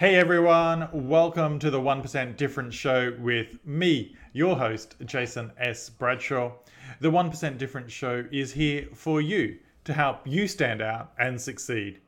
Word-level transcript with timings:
Hey 0.00 0.16
everyone, 0.16 0.88
welcome 0.94 1.58
to 1.58 1.70
the 1.70 1.78
1% 1.78 2.38
Difference 2.38 2.74
Show 2.74 3.14
with 3.20 3.58
me, 3.66 4.16
your 4.32 4.56
host, 4.56 4.96
Jason 5.04 5.52
S. 5.58 5.90
Bradshaw. 5.90 6.52
The 7.00 7.10
1% 7.10 7.58
Difference 7.58 7.92
Show 7.92 8.24
is 8.32 8.50
here 8.50 8.88
for 8.94 9.20
you 9.20 9.58
to 9.84 9.92
help 9.92 10.26
you 10.26 10.48
stand 10.48 10.80
out 10.80 11.12
and 11.18 11.38
succeed. 11.38 12.00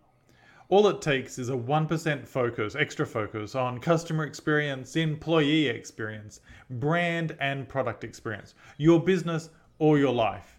All 0.71 0.89
it 0.89 1.03
takes 1.03 1.39
is 1.39 1.51
a 1.51 1.53
1% 1.53 2.27
focus, 2.27 2.75
extra 2.77 3.05
focus 3.05 3.55
on 3.55 3.79
customer 3.79 4.25
experience, 4.25 4.97
employee 4.97 5.67
experience, 5.67 6.41
brand 6.71 7.37
and 7.41 7.69
product 7.69 8.05
experience, 8.05 8.55
your 8.79 9.01
business 9.01 9.51
or 9.79 9.99
your 9.99 10.15
life. 10.15 10.59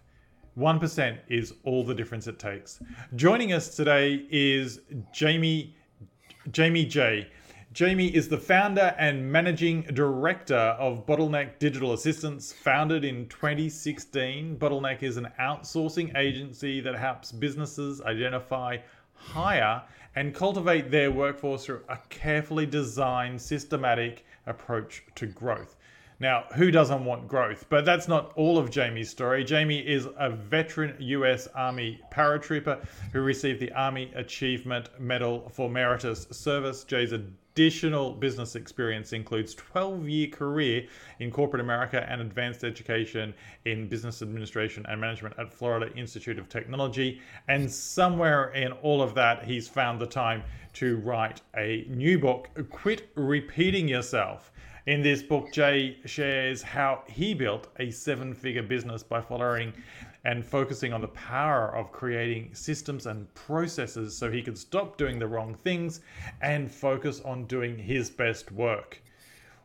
1% 0.56 1.18
is 1.26 1.52
all 1.64 1.82
the 1.82 1.96
difference 1.96 2.28
it 2.28 2.38
takes. 2.38 2.78
Joining 3.16 3.52
us 3.52 3.74
today 3.74 4.24
is 4.30 4.82
Jamie 5.12 5.74
Jamie 6.50 6.84
Jay. 6.84 7.26
Jamie 7.72 8.14
is 8.14 8.28
the 8.28 8.36
founder 8.36 8.94
and 8.98 9.32
managing 9.32 9.80
director 9.94 10.54
of 10.54 11.06
Bottleneck 11.06 11.58
Digital 11.58 11.94
Assistance. 11.94 12.52
founded 12.52 13.02
in 13.02 13.26
2016. 13.28 14.58
Bottleneck 14.58 15.02
is 15.02 15.16
an 15.16 15.28
outsourcing 15.40 16.14
agency 16.16 16.82
that 16.82 16.96
helps 16.96 17.32
businesses 17.32 18.02
identify, 18.02 18.76
hire, 19.14 19.82
and 20.16 20.34
cultivate 20.34 20.90
their 20.90 21.10
workforce 21.10 21.64
through 21.64 21.80
a 21.88 21.96
carefully 22.10 22.66
designed, 22.66 23.40
systematic 23.40 24.26
approach 24.46 25.02
to 25.14 25.26
growth. 25.26 25.76
Now, 26.24 26.44
who 26.54 26.70
doesn't 26.70 27.04
want 27.04 27.28
growth? 27.28 27.66
But 27.68 27.84
that's 27.84 28.08
not 28.08 28.32
all 28.34 28.56
of 28.56 28.70
Jamie's 28.70 29.10
story. 29.10 29.44
Jamie 29.44 29.86
is 29.86 30.08
a 30.16 30.30
veteran 30.30 30.96
US 30.98 31.48
Army 31.48 32.00
paratrooper 32.10 32.82
who 33.12 33.20
received 33.20 33.60
the 33.60 33.70
Army 33.72 34.10
Achievement 34.14 34.88
Medal 34.98 35.50
for 35.52 35.68
Meritorious 35.68 36.26
Service. 36.30 36.82
Jay's 36.84 37.12
additional 37.12 38.12
business 38.12 38.56
experience 38.56 39.12
includes 39.12 39.54
12-year 39.54 40.28
career 40.28 40.86
in 41.20 41.30
corporate 41.30 41.60
America 41.60 42.06
and 42.08 42.22
advanced 42.22 42.64
education 42.64 43.34
in 43.66 43.86
business 43.86 44.22
administration 44.22 44.86
and 44.88 44.98
management 44.98 45.34
at 45.38 45.52
Florida 45.52 45.94
Institute 45.94 46.38
of 46.38 46.48
Technology. 46.48 47.20
And 47.48 47.70
somewhere 47.70 48.50
in 48.54 48.72
all 48.72 49.02
of 49.02 49.14
that, 49.16 49.44
he's 49.44 49.68
found 49.68 50.00
the 50.00 50.06
time 50.06 50.42
to 50.72 50.96
write 51.00 51.42
a 51.54 51.84
new 51.86 52.18
book, 52.18 52.48
Quit 52.70 53.10
Repeating 53.14 53.86
Yourself. 53.86 54.52
In 54.86 55.00
this 55.00 55.22
book, 55.22 55.50
Jay 55.50 55.96
shares 56.04 56.60
how 56.60 57.04
he 57.06 57.32
built 57.32 57.68
a 57.78 57.90
seven 57.90 58.34
figure 58.34 58.62
business 58.62 59.02
by 59.02 59.22
following 59.22 59.72
and 60.26 60.44
focusing 60.44 60.92
on 60.92 61.00
the 61.00 61.08
power 61.08 61.74
of 61.74 61.90
creating 61.90 62.54
systems 62.54 63.06
and 63.06 63.32
processes 63.32 64.14
so 64.14 64.30
he 64.30 64.42
could 64.42 64.58
stop 64.58 64.98
doing 64.98 65.18
the 65.18 65.26
wrong 65.26 65.54
things 65.54 66.02
and 66.42 66.70
focus 66.70 67.22
on 67.24 67.46
doing 67.46 67.78
his 67.78 68.10
best 68.10 68.52
work. 68.52 69.02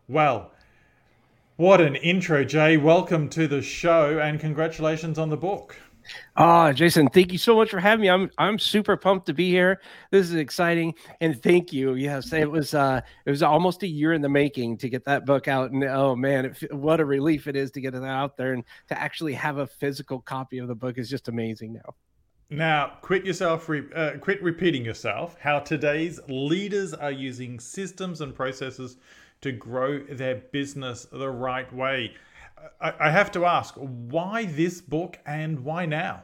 Well, 0.08 0.52
what 1.58 1.82
an 1.82 1.98
intro, 1.98 2.46
Jay. 2.46 2.78
Welcome 2.78 3.28
to 3.32 3.46
the 3.46 3.62
show 3.62 4.20
and 4.20 4.40
congratulations 4.40 5.20
on 5.20 5.30
the 5.30 5.36
book. 5.36 5.76
Ah, 6.36 6.72
Jason, 6.72 7.08
thank 7.08 7.32
you 7.32 7.38
so 7.38 7.56
much 7.56 7.70
for 7.70 7.80
having 7.80 8.02
me. 8.02 8.10
I'm 8.10 8.30
I'm 8.38 8.60
super 8.60 8.98
pumped 8.98 9.26
to 9.28 9.34
be 9.34 9.50
here. 9.50 9.82
This 10.12 10.30
is 10.30 10.36
exciting, 10.36 10.94
and 11.22 11.42
thank 11.42 11.74
you. 11.74 11.96
Yes, 11.96 12.32
it 12.34 12.50
was 12.50 12.74
uh 12.74 13.02
it 13.26 13.30
was 13.30 13.44
almost 13.44 13.84
a 13.84 13.88
year 13.88 14.14
in 14.14 14.22
the 14.22 14.30
making 14.30 14.78
to 14.78 14.90
get 14.90 15.06
that 15.06 15.26
book 15.26 15.48
out, 15.48 15.72
and 15.72 15.84
oh 15.84 16.16
man, 16.16 16.46
it, 16.46 16.74
what 16.74 17.00
a 17.00 17.06
relief 17.06 17.48
it 17.48 17.56
is 17.56 17.72
to 17.72 17.82
get 17.82 17.96
it 17.96 18.04
out 18.04 18.38
there 18.38 18.54
and 18.54 18.64
to 18.88 19.00
actually 19.00 19.34
have 19.34 19.58
a 19.58 19.68
physical 19.68 20.20
copy 20.22 20.58
of 20.58 20.68
the 20.68 20.76
book 20.76 20.98
is 20.98 21.10
just 21.10 21.28
amazing 21.28 21.74
now. 21.74 21.96
Now, 22.52 22.98
quit 23.02 23.26
yourself, 23.26 23.70
uh, 23.70 24.14
quit 24.20 24.42
repeating 24.42 24.84
yourself. 24.84 25.36
How 25.40 25.60
today's 25.60 26.20
leaders 26.28 26.96
are 26.96 27.12
using 27.12 27.60
systems 27.60 28.22
and 28.22 28.34
processes 28.34 28.98
to 29.42 29.52
grow 29.52 30.00
their 30.00 30.36
business 30.52 31.06
the 31.12 31.30
right 31.30 31.72
way. 31.72 32.14
I, 32.82 33.10
have 33.10 33.32
to 33.32 33.46
ask, 33.46 33.76
why 33.76 34.46
this 34.46 34.82
book 34.82 35.20
and 35.26 35.60
why 35.62 35.86
now? 35.86 36.24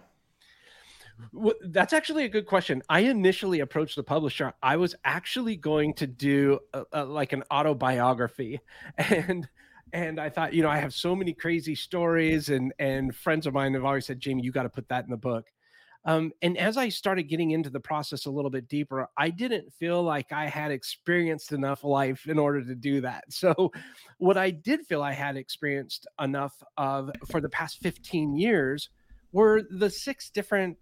Well, 1.32 1.56
that's 1.62 1.94
actually 1.94 2.26
a 2.26 2.30
good 2.30 2.46
question. 2.46 2.82
I 2.90 3.02
initially 3.02 3.60
approached 3.60 3.96
the 3.96 4.04
publisher. 4.04 4.54
I 4.62 4.78
was 4.78 4.96
actually 5.04 5.56
going 5.56 5.94
to 5.96 6.08
do 6.08 6.60
a, 6.74 6.84
a, 6.92 7.06
like 7.06 7.34
an 7.34 7.44
autobiography, 7.52 8.60
and 8.98 9.48
and 9.94 10.20
I 10.20 10.30
thought, 10.30 10.54
you 10.54 10.62
know, 10.62 10.70
I 10.70 10.78
have 10.78 10.94
so 10.94 11.16
many 11.16 11.34
crazy 11.34 11.76
stories, 11.76 12.50
and 12.50 12.74
and 12.80 13.16
friends 13.16 13.48
of 13.48 13.54
mine 13.54 13.74
have 13.74 13.86
always 13.86 14.06
said, 14.06 14.20
Jamie, 14.20 14.44
you 14.44 14.52
got 14.52 14.64
to 14.64 14.70
put 14.70 14.90
that 14.90 15.06
in 15.06 15.12
the 15.12 15.18
book. 15.18 15.52
Um, 16.06 16.32
and 16.42 16.58
as 16.58 16.78
I 16.78 16.90
started 16.90 17.24
getting 17.24 17.52
into 17.52 17.70
the 17.70 17.80
process 17.80 18.26
a 18.26 18.32
little 18.32 18.52
bit 18.52 18.68
deeper, 18.68 19.08
I 19.18 19.30
didn't 19.30 19.74
feel 19.74 20.04
like 20.04 20.32
I 20.32 20.48
had 20.48 20.72
experienced 20.72 21.52
enough 21.52 21.84
life 21.84 22.28
in 22.28 22.38
order 22.38 22.64
to 22.64 22.76
do 22.76 23.02
that. 23.02 23.26
So, 23.36 23.72
what 24.18 24.38
I 24.38 24.50
did 24.50 24.86
feel 24.88 25.04
I 25.04 25.12
had 25.12 25.36
experienced 25.36 26.08
enough 26.20 26.64
of 26.78 27.12
for 27.30 27.42
the 27.42 27.50
past 27.50 27.80
15 27.82 28.36
years 28.36 28.90
were 29.34 29.64
the 29.70 29.90
six 29.90 30.30
different 30.30 30.78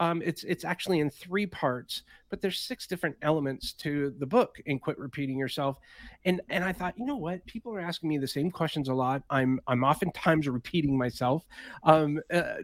um, 0.00 0.20
it's 0.22 0.44
it's 0.44 0.64
actually 0.64 1.00
in 1.00 1.08
three 1.08 1.46
parts 1.46 2.02
but 2.34 2.42
there's 2.42 2.58
six 2.58 2.88
different 2.88 3.16
elements 3.22 3.72
to 3.72 4.12
the 4.18 4.26
book 4.26 4.60
and 4.66 4.82
quit 4.82 4.98
repeating 4.98 5.38
yourself. 5.38 5.78
And 6.24 6.40
and 6.50 6.64
i 6.64 6.72
thought 6.72 6.98
you 6.98 7.06
know 7.06 7.16
what? 7.16 7.46
People 7.46 7.72
are 7.74 7.80
asking 7.80 8.08
me 8.08 8.18
the 8.18 8.26
same 8.26 8.50
questions 8.50 8.88
a 8.88 8.94
lot. 8.94 9.22
I'm 9.30 9.60
i'm 9.68 9.84
oftentimes 9.84 10.48
repeating 10.48 10.98
myself. 10.98 11.44
Um, 11.84 12.20
uh, 12.32 12.54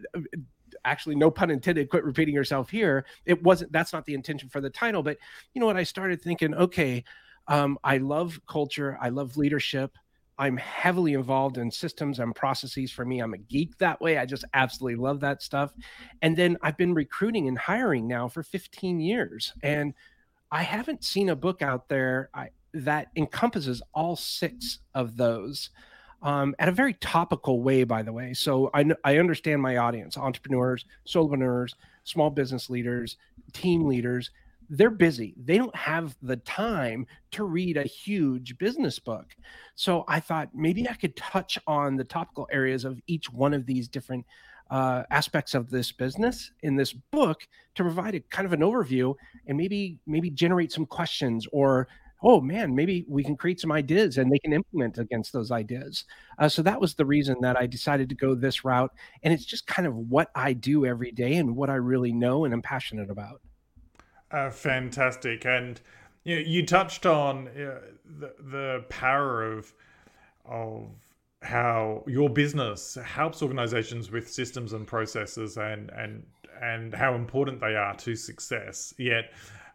actually 0.85 1.15
no 1.15 1.31
pun 1.31 1.49
intended 1.49 1.89
quit 1.89 2.03
repeating 2.03 2.35
yourself 2.35 2.69
here. 2.69 3.05
It 3.25 3.41
wasn't 3.43 3.71
that's 3.71 3.93
not 3.93 4.05
the 4.05 4.13
intention 4.13 4.49
for 4.49 4.61
the 4.61 4.69
title 4.69 5.03
but 5.03 5.17
you 5.53 5.59
know 5.59 5.65
what 5.65 5.77
i 5.77 5.83
started 5.83 6.21
thinking 6.21 6.53
okay 6.53 7.03
um, 7.47 7.77
i 7.83 7.97
love 7.97 8.39
culture 8.47 8.97
i 9.01 9.09
love 9.09 9.37
leadership 9.37 9.97
i'm 10.37 10.57
heavily 10.57 11.13
involved 11.13 11.57
in 11.57 11.69
systems 11.71 12.19
and 12.19 12.35
processes 12.35 12.91
for 12.91 13.05
me 13.05 13.19
i'm 13.19 13.33
a 13.33 13.37
geek 13.37 13.77
that 13.77 13.99
way 14.01 14.17
i 14.17 14.25
just 14.25 14.45
absolutely 14.53 15.01
love 15.01 15.19
that 15.19 15.41
stuff. 15.41 15.73
And 16.21 16.35
then 16.35 16.57
i've 16.61 16.77
been 16.77 16.93
recruiting 16.93 17.47
and 17.47 17.57
hiring 17.57 18.07
now 18.07 18.27
for 18.27 18.43
15 18.43 18.99
years 18.99 19.53
and 19.63 19.93
i 20.51 20.63
haven't 20.63 21.03
seen 21.03 21.29
a 21.29 21.35
book 21.35 21.61
out 21.61 21.87
there 21.89 22.29
I, 22.33 22.49
that 22.73 23.07
encompasses 23.15 23.81
all 23.93 24.15
six 24.15 24.79
of 24.93 25.17
those 25.17 25.69
um, 26.21 26.55
at 26.59 26.69
a 26.69 26.71
very 26.71 26.93
topical 26.95 27.61
way, 27.61 27.83
by 27.83 28.03
the 28.03 28.13
way. 28.13 28.33
So 28.33 28.69
I, 28.73 28.85
I 29.03 29.17
understand 29.17 29.61
my 29.61 29.77
audience 29.77 30.17
entrepreneurs, 30.17 30.85
solopreneurs, 31.07 31.73
small 32.03 32.29
business 32.29 32.69
leaders, 32.69 33.17
team 33.53 33.85
leaders. 33.85 34.31
They're 34.69 34.89
busy. 34.89 35.33
They 35.43 35.57
don't 35.57 35.75
have 35.75 36.15
the 36.21 36.37
time 36.37 37.05
to 37.31 37.43
read 37.43 37.75
a 37.75 37.83
huge 37.83 38.57
business 38.57 38.99
book. 38.99 39.35
So 39.75 40.05
I 40.07 40.21
thought 40.21 40.49
maybe 40.53 40.87
I 40.87 40.93
could 40.93 41.15
touch 41.17 41.59
on 41.67 41.97
the 41.97 42.05
topical 42.05 42.47
areas 42.51 42.85
of 42.85 43.01
each 43.07 43.29
one 43.31 43.53
of 43.53 43.65
these 43.65 43.89
different 43.89 44.25
uh, 44.69 45.03
aspects 45.11 45.53
of 45.53 45.69
this 45.69 45.91
business 45.91 46.51
in 46.61 46.77
this 46.77 46.93
book 46.93 47.45
to 47.75 47.83
provide 47.83 48.15
a 48.15 48.21
kind 48.21 48.45
of 48.45 48.53
an 48.53 48.61
overview 48.61 49.13
and 49.47 49.57
maybe 49.57 49.99
maybe 50.07 50.29
generate 50.29 50.71
some 50.71 50.85
questions 50.85 51.45
or 51.51 51.89
oh 52.23 52.39
man, 52.39 52.75
maybe 52.75 53.05
we 53.07 53.23
can 53.23 53.35
create 53.35 53.59
some 53.59 53.71
ideas 53.71 54.17
and 54.17 54.31
they 54.31 54.39
can 54.39 54.53
implement 54.53 54.97
against 54.97 55.33
those 55.33 55.51
ideas. 55.51 56.05
Uh, 56.37 56.47
so 56.47 56.61
that 56.61 56.79
was 56.79 56.93
the 56.95 57.05
reason 57.05 57.37
that 57.41 57.57
I 57.57 57.65
decided 57.65 58.09
to 58.09 58.15
go 58.15 58.35
this 58.35 58.63
route. 58.63 58.91
And 59.23 59.33
it's 59.33 59.45
just 59.45 59.67
kind 59.67 59.87
of 59.87 59.95
what 59.95 60.29
I 60.35 60.53
do 60.53 60.85
every 60.85 61.11
day 61.11 61.35
and 61.35 61.55
what 61.55 61.69
I 61.69 61.75
really 61.75 62.13
know 62.13 62.45
and 62.45 62.53
I'm 62.53 62.61
passionate 62.61 63.09
about. 63.09 63.41
Uh, 64.29 64.49
fantastic. 64.49 65.45
And 65.45 65.81
you, 66.23 66.35
know, 66.35 66.41
you 66.41 66.65
touched 66.65 67.05
on 67.05 67.47
uh, 67.49 67.79
the, 68.19 68.33
the 68.51 68.85
power 68.89 69.43
of, 69.43 69.73
of 70.45 70.89
how 71.41 72.03
your 72.07 72.29
business 72.29 72.97
helps 73.03 73.41
organizations 73.41 74.11
with 74.11 74.29
systems 74.29 74.73
and 74.73 74.85
processes 74.85 75.57
and, 75.57 75.89
and, 75.97 76.23
and 76.61 76.93
how 76.93 77.15
important 77.15 77.59
they 77.59 77.75
are 77.75 77.95
to 77.95 78.15
success. 78.15 78.93
Yet, 78.99 79.33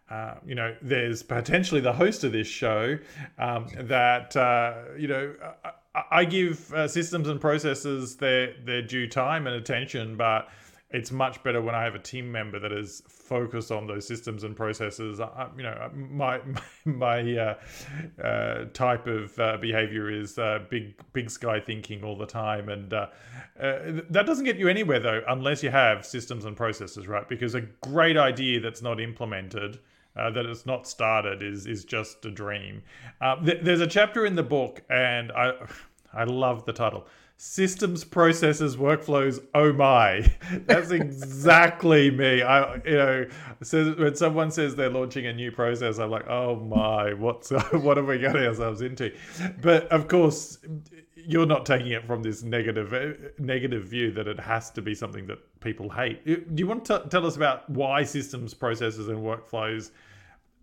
uh, 0.09 0.35
you 0.47 0.55
know, 0.55 0.75
there's 0.83 1.23
potentially 1.23 1.81
the 1.81 1.93
host 1.93 2.23
of 2.23 2.33
this 2.33 2.47
show 2.47 2.97
um, 3.39 3.67
that 3.81 4.37
uh, 4.37 4.75
you 4.99 5.09
know. 5.09 5.35
I, 5.65 5.71
I 6.11 6.25
give 6.27 6.73
uh, 6.75 6.87
systems 6.89 7.27
and 7.27 7.41
processes 7.41 8.17
their 8.17 8.55
their 8.65 8.83
due 8.83 9.09
time 9.09 9.47
and 9.47 9.57
attention, 9.57 10.17
but 10.17 10.49
it's 10.91 11.11
much 11.11 11.43
better 11.43 11.61
when 11.61 11.75
I 11.75 11.83
have 11.83 11.95
a 11.95 11.99
team 11.99 12.31
member 12.31 12.61
that 12.61 12.71
is 12.71 13.03
focused 13.09 13.73
on 13.73 13.87
those 13.87 14.07
systems 14.07 14.45
and 14.45 14.55
processes. 14.55 15.19
I, 15.21 15.49
you 15.57 15.63
know, 15.63 15.91
my 15.95 16.41
my 16.85 17.37
uh, 17.37 17.55
uh, 18.23 18.65
type 18.75 19.09
of 19.09 19.35
behavior 19.61 20.09
is 20.09 20.39
big 20.71 20.95
big 21.15 21.31
sky 21.31 21.59
thinking 21.59 22.05
all 22.05 22.17
the 22.17 22.27
time, 22.27 22.69
and 22.69 22.91
that 22.91 24.27
doesn't 24.27 24.45
get 24.45 24.57
you 24.57 24.69
anywhere 24.69 25.01
though 25.01 25.23
unless 25.27 25.65
you 25.65 25.71
have 25.71 26.07
systems 26.07 26.45
and 26.45 26.57
processes, 26.57 27.09
right? 27.09 27.29
Because 27.29 27.57
a 27.57 27.63
great 27.63 28.17
idea 28.17 28.61
that's 28.61 28.83
not 28.83 29.01
implemented 29.01 29.81
uh, 30.19 30.31
that 30.31 30.47
it's 30.47 30.67
not 30.67 30.87
started 30.87 31.43
is 31.43 31.67
is 31.67 31.85
just 31.85 32.25
a 32.25 32.31
dream. 32.31 32.83
Uh, 33.21 33.37
th- 33.45 33.61
there's 33.63 33.81
a 33.81 33.87
chapter 33.87 34.27
in 34.27 34.35
the 34.37 34.43
book, 34.43 34.83
and 34.91 35.33
I 35.33 35.53
I 36.15 36.25
love 36.25 36.65
the 36.65 36.73
title. 36.73 37.07
systems, 37.39 38.03
processes, 38.05 38.77
workflows. 38.77 39.45
Oh 39.55 39.73
my, 39.73 40.33
that's 40.67 40.91
exactly 40.91 42.11
me. 42.23 42.43
I, 42.43 42.77
you 42.77 42.97
know, 42.97 43.27
so 43.63 43.93
when 43.93 44.15
someone 44.15 44.51
says 44.51 44.75
they're 44.75 44.91
launching 44.91 45.27
a 45.27 45.33
new 45.33 45.53
process, 45.53 45.99
I'm 45.99 46.11
like, 46.11 46.27
oh 46.29 46.57
my, 46.57 47.13
what's 47.15 47.51
what 47.73 47.97
have 47.99 48.07
we 48.07 48.19
got 48.19 48.37
ourselves 48.37 48.81
into? 48.81 49.13
But 49.61 49.87
of 49.89 50.09
course, 50.09 50.59
you're 51.15 51.47
not 51.47 51.67
taking 51.67 51.93
it 51.93 52.07
from 52.07 52.23
this 52.23 52.43
negative 52.43 52.93
uh, 52.95 53.29
negative 53.39 53.85
view 53.85 54.13
that 54.13 54.29
it 54.29 54.41
has 54.41 54.71
to 54.71 54.83
be 54.83 54.95
something 54.95 55.27
that 55.27 55.39
people 55.61 55.91
hate. 55.91 56.25
Do 56.25 56.45
you 56.57 56.67
want 56.67 56.85
to 56.87 57.07
tell 57.11 57.27
us 57.27 57.37
about 57.37 57.69
why 57.69 58.05
systems, 58.05 58.55
processes, 58.55 59.09
and 59.09 59.19
workflows 59.19 59.91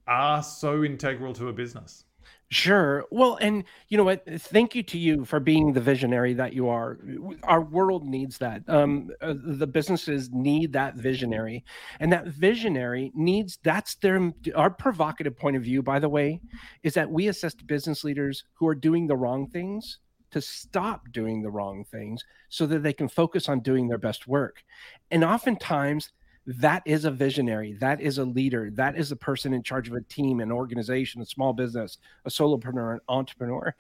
are 0.08 0.44
so 0.44 0.84
integral 0.84 1.34
to 1.34 1.50
a 1.50 1.54
business? 1.54 2.06
Sure. 2.50 3.04
Well, 3.10 3.40
and 3.42 3.64
you 3.88 3.98
know 3.98 4.04
what? 4.04 4.24
Thank 4.42 4.76
you 4.76 4.84
to 4.84 4.98
you 4.98 5.26
for 5.26 5.40
being 5.40 5.74
the 5.74 5.82
visionary 5.82 6.36
that 6.36 6.54
you 6.54 6.70
are. 6.70 7.00
Our 7.44 7.62
world 7.62 8.06
needs 8.06 8.38
that. 8.38 8.62
Um, 8.68 9.10
uh, 9.22 9.34
the 9.44 9.66
businesses 9.66 10.30
need 10.32 10.74
that 10.74 10.96
visionary, 10.96 11.66
and 12.00 12.14
that 12.14 12.28
visionary 12.28 13.12
needs. 13.16 13.58
That's 13.64 13.96
their 13.96 14.32
our 14.54 14.70
provocative 14.70 15.36
point 15.36 15.56
of 15.56 15.64
view. 15.64 15.82
By 15.82 15.98
the 15.98 16.10
way, 16.10 16.42
is 16.84 16.94
that 16.94 17.10
we 17.10 17.28
assist 17.28 17.66
business 17.66 18.04
leaders 18.04 18.44
who 18.54 18.68
are 18.68 18.76
doing 18.76 19.08
the 19.08 19.18
wrong 19.18 19.48
things 19.48 19.98
to 20.30 20.42
stop 20.42 21.12
doing 21.12 21.42
the 21.42 21.52
wrong 21.52 21.84
things, 21.86 22.24
so 22.50 22.68
that 22.68 22.84
they 22.84 22.94
can 22.94 23.08
focus 23.08 23.50
on 23.50 23.62
doing 23.62 23.88
their 23.88 23.98
best 23.98 24.28
work. 24.28 24.64
And 25.10 25.24
oftentimes, 25.24 26.12
that 26.46 26.84
is 26.86 27.06
a 27.06 27.12
visionary 27.12 27.74
that 27.80 28.02
is 28.02 28.18
a 28.18 28.24
leader 28.24 28.70
that 28.74 28.98
is 28.98 29.12
a 29.12 29.16
person 29.16 29.54
in 29.54 29.64
charge 29.64 29.88
of 29.88 29.96
a 29.96 30.02
team 30.02 30.40
an 30.42 30.52
organization 30.52 31.22
a 31.22 31.26
small 31.26 31.54
business 31.54 31.98
a 32.26 32.30
solopreneur 32.30 32.94
an 32.94 33.00
entrepreneur. 33.08 33.74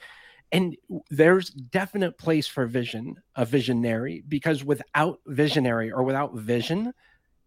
And 0.51 0.77
there's 1.09 1.49
definite 1.49 2.17
place 2.19 2.45
for 2.45 2.67
vision 2.67 3.15
a 3.35 3.43
visionary 3.43 4.23
because 4.27 4.63
without 4.63 5.19
visionary 5.25 5.91
or 5.91 6.03
without 6.03 6.35
vision 6.35 6.93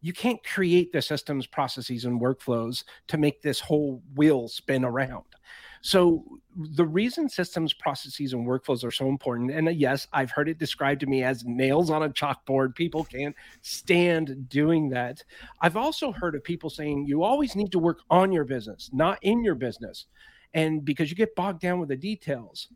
you 0.02 0.12
can't 0.12 0.42
create 0.44 0.92
the 0.92 1.00
systems 1.00 1.46
processes 1.46 2.04
and 2.04 2.20
workflows 2.20 2.84
to 3.08 3.16
make 3.16 3.40
this 3.40 3.60
whole 3.60 4.02
wheel 4.16 4.48
spin 4.48 4.84
around 4.84 5.24
so 5.86 6.24
the 6.56 6.84
reason 6.84 7.28
systems, 7.28 7.72
processes, 7.72 8.32
and 8.32 8.44
workflows 8.44 8.82
are 8.82 8.90
so 8.90 9.08
important, 9.08 9.52
and 9.52 9.68
uh, 9.68 9.70
yes, 9.70 10.08
I've 10.12 10.32
heard 10.32 10.48
it 10.48 10.58
described 10.58 10.98
to 11.02 11.06
me 11.06 11.22
as 11.22 11.44
nails 11.44 11.90
on 11.90 12.02
a 12.02 12.10
chalkboard. 12.10 12.74
People 12.74 13.04
can't 13.04 13.36
stand 13.62 14.48
doing 14.48 14.88
that. 14.88 15.22
I've 15.60 15.76
also 15.76 16.10
heard 16.10 16.34
of 16.34 16.42
people 16.42 16.70
saying 16.70 17.06
you 17.06 17.22
always 17.22 17.54
need 17.54 17.70
to 17.70 17.78
work 17.78 18.00
on 18.10 18.32
your 18.32 18.42
business, 18.42 18.90
not 18.92 19.20
in 19.22 19.44
your 19.44 19.54
business. 19.54 20.06
And 20.54 20.84
because 20.84 21.08
you 21.08 21.16
get 21.16 21.36
bogged 21.36 21.60
down 21.60 21.78
with 21.78 21.90
the 21.90 21.96
details. 21.96 22.66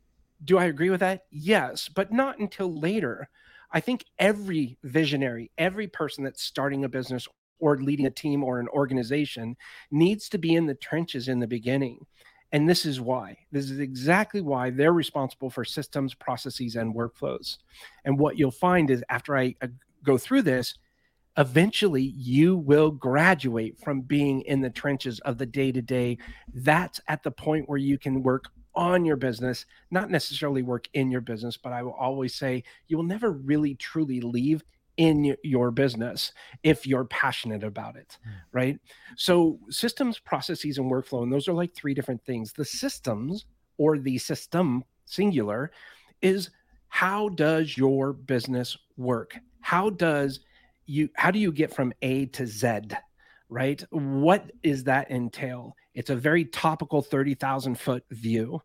Do 0.44 0.58
I 0.58 0.66
agree 0.66 0.90
with 0.90 1.00
that? 1.00 1.24
Yes, 1.32 1.88
but 1.88 2.12
not 2.12 2.38
until 2.38 2.78
later. 2.78 3.28
I 3.72 3.80
think 3.80 4.04
every 4.20 4.78
visionary, 4.84 5.50
every 5.58 5.88
person 5.88 6.22
that's 6.22 6.44
starting 6.44 6.84
a 6.84 6.88
business 6.88 7.26
or 7.58 7.76
leading 7.76 8.06
a 8.06 8.10
team 8.10 8.44
or 8.44 8.60
an 8.60 8.68
organization 8.68 9.56
needs 9.90 10.28
to 10.28 10.38
be 10.38 10.54
in 10.54 10.66
the 10.66 10.76
trenches 10.76 11.26
in 11.26 11.40
the 11.40 11.48
beginning 11.48 12.06
and 12.52 12.68
this 12.68 12.84
is 12.84 13.00
why. 13.00 13.36
This 13.52 13.70
is 13.70 13.78
exactly 13.78 14.40
why 14.40 14.70
they're 14.70 14.92
responsible 14.92 15.50
for 15.50 15.64
systems, 15.64 16.14
processes, 16.14 16.76
and 16.76 16.94
workflows. 16.94 17.58
And 18.04 18.18
what 18.18 18.38
you'll 18.38 18.50
find 18.50 18.90
is 18.90 19.04
after 19.08 19.36
I 19.36 19.54
uh, 19.62 19.68
go 20.02 20.18
through 20.18 20.42
this, 20.42 20.74
eventually 21.38 22.02
you 22.02 22.56
will 22.56 22.90
graduate 22.90 23.78
from 23.78 24.00
being 24.00 24.42
in 24.42 24.60
the 24.60 24.70
trenches 24.70 25.20
of 25.20 25.38
the 25.38 25.46
day 25.46 25.70
to 25.70 25.80
day. 25.80 26.18
That's 26.52 27.00
at 27.08 27.22
the 27.22 27.30
point 27.30 27.68
where 27.68 27.78
you 27.78 27.98
can 27.98 28.22
work 28.22 28.46
on 28.74 29.04
your 29.04 29.16
business, 29.16 29.66
not 29.90 30.10
necessarily 30.10 30.62
work 30.62 30.88
in 30.94 31.10
your 31.10 31.20
business, 31.20 31.56
but 31.56 31.72
I 31.72 31.82
will 31.82 31.94
always 31.94 32.34
say 32.34 32.64
you 32.88 32.96
will 32.96 33.04
never 33.04 33.32
really 33.32 33.74
truly 33.76 34.20
leave 34.20 34.62
in 35.00 35.34
your 35.42 35.70
business 35.70 36.34
if 36.62 36.86
you're 36.86 37.06
passionate 37.06 37.64
about 37.64 37.96
it, 37.96 38.18
mm. 38.22 38.32
right? 38.52 38.78
So, 39.16 39.58
systems, 39.70 40.18
processes, 40.18 40.76
and 40.76 40.90
workflow, 40.92 41.22
and 41.22 41.32
those 41.32 41.48
are 41.48 41.54
like 41.54 41.74
three 41.74 41.94
different 41.94 42.22
things. 42.26 42.52
The 42.52 42.66
systems 42.66 43.46
or 43.78 43.98
the 43.98 44.18
system 44.18 44.84
singular 45.06 45.70
is 46.20 46.50
how 46.88 47.30
does 47.30 47.78
your 47.78 48.12
business 48.12 48.76
work? 48.98 49.38
How 49.62 49.88
does 49.88 50.40
you 50.84 51.08
how 51.14 51.30
do 51.30 51.38
you 51.38 51.50
get 51.50 51.74
from 51.74 51.94
A 52.02 52.26
to 52.26 52.46
Z? 52.46 52.80
Right? 53.48 53.82
What 53.88 54.52
is 54.62 54.84
that 54.84 55.10
entail? 55.10 55.76
It's 55.94 56.10
a 56.10 56.16
very 56.16 56.44
topical 56.44 57.00
30,000 57.00 57.78
foot 57.78 58.04
view. 58.10 58.60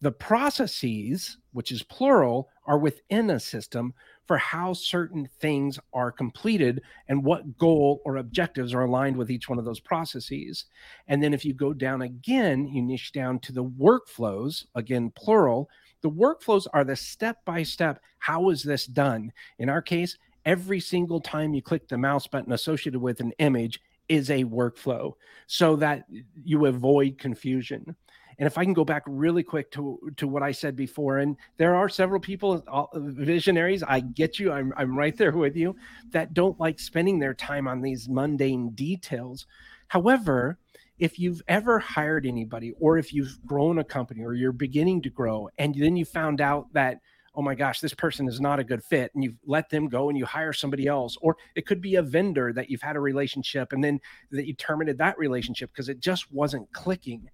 The 0.00 0.12
processes, 0.12 1.38
which 1.52 1.70
is 1.70 1.84
plural, 1.84 2.48
are 2.66 2.78
within 2.78 3.30
a 3.30 3.38
system 3.38 3.94
for 4.30 4.38
how 4.38 4.72
certain 4.72 5.28
things 5.40 5.76
are 5.92 6.12
completed 6.12 6.80
and 7.08 7.24
what 7.24 7.58
goal 7.58 8.00
or 8.04 8.18
objectives 8.18 8.72
are 8.72 8.82
aligned 8.82 9.16
with 9.16 9.28
each 9.28 9.48
one 9.48 9.58
of 9.58 9.64
those 9.64 9.80
processes. 9.80 10.66
And 11.08 11.20
then 11.20 11.34
if 11.34 11.44
you 11.44 11.52
go 11.52 11.72
down 11.72 12.02
again, 12.02 12.68
you 12.68 12.80
niche 12.80 13.10
down 13.10 13.40
to 13.40 13.52
the 13.52 13.64
workflows, 13.64 14.66
again, 14.76 15.12
plural. 15.16 15.68
The 16.02 16.10
workflows 16.10 16.68
are 16.72 16.84
the 16.84 16.94
step 16.94 17.44
by 17.44 17.64
step. 17.64 18.00
How 18.20 18.50
is 18.50 18.62
this 18.62 18.86
done? 18.86 19.32
In 19.58 19.68
our 19.68 19.82
case, 19.82 20.16
every 20.44 20.78
single 20.78 21.20
time 21.20 21.52
you 21.52 21.60
click 21.60 21.88
the 21.88 21.98
mouse 21.98 22.28
button 22.28 22.52
associated 22.52 23.00
with 23.00 23.18
an 23.18 23.32
image 23.40 23.80
is 24.08 24.30
a 24.30 24.44
workflow 24.44 25.14
so 25.48 25.74
that 25.74 26.04
you 26.44 26.66
avoid 26.66 27.18
confusion. 27.18 27.96
And 28.40 28.46
if 28.46 28.56
I 28.56 28.64
can 28.64 28.72
go 28.72 28.86
back 28.86 29.02
really 29.06 29.42
quick 29.42 29.70
to 29.72 30.00
to 30.16 30.26
what 30.26 30.42
I 30.42 30.50
said 30.50 30.74
before, 30.74 31.18
and 31.18 31.36
there 31.58 31.76
are 31.76 31.90
several 31.90 32.18
people, 32.20 32.64
visionaries, 32.94 33.82
I 33.82 34.00
get 34.00 34.38
you, 34.38 34.50
I'm 34.50 34.72
I'm 34.78 34.96
right 34.96 35.14
there 35.14 35.32
with 35.32 35.56
you, 35.56 35.76
that 36.12 36.32
don't 36.32 36.58
like 36.58 36.80
spending 36.80 37.18
their 37.18 37.34
time 37.34 37.68
on 37.68 37.82
these 37.82 38.08
mundane 38.08 38.70
details. 38.70 39.46
However, 39.88 40.58
if 40.98 41.18
you've 41.18 41.42
ever 41.48 41.78
hired 41.78 42.24
anybody, 42.24 42.72
or 42.80 42.96
if 42.96 43.12
you've 43.12 43.38
grown 43.44 43.78
a 43.78 43.84
company, 43.84 44.24
or 44.24 44.32
you're 44.32 44.52
beginning 44.52 45.02
to 45.02 45.10
grow, 45.10 45.50
and 45.58 45.74
then 45.74 45.96
you 45.96 46.06
found 46.06 46.40
out 46.40 46.72
that 46.72 47.00
oh 47.34 47.42
my 47.42 47.54
gosh, 47.54 47.80
this 47.80 47.94
person 47.94 48.26
is 48.26 48.40
not 48.40 48.58
a 48.58 48.64
good 48.64 48.82
fit, 48.82 49.10
and 49.14 49.22
you 49.22 49.34
let 49.46 49.70
them 49.70 49.88
go 49.88 50.08
and 50.08 50.18
you 50.18 50.26
hire 50.26 50.52
somebody 50.52 50.86
else. 50.86 51.16
Or 51.20 51.36
it 51.54 51.64
could 51.64 51.80
be 51.80 51.94
a 51.94 52.02
vendor 52.02 52.52
that 52.52 52.70
you've 52.70 52.82
had 52.82 52.96
a 52.96 53.00
relationship 53.00 53.72
and 53.72 53.84
then 53.84 54.00
that 54.32 54.46
you 54.46 54.54
terminated 54.54 54.98
that 54.98 55.18
relationship 55.18 55.70
because 55.72 55.88
it 55.88 56.00
just 56.00 56.32
wasn't 56.32 56.72
clicking. 56.72 57.28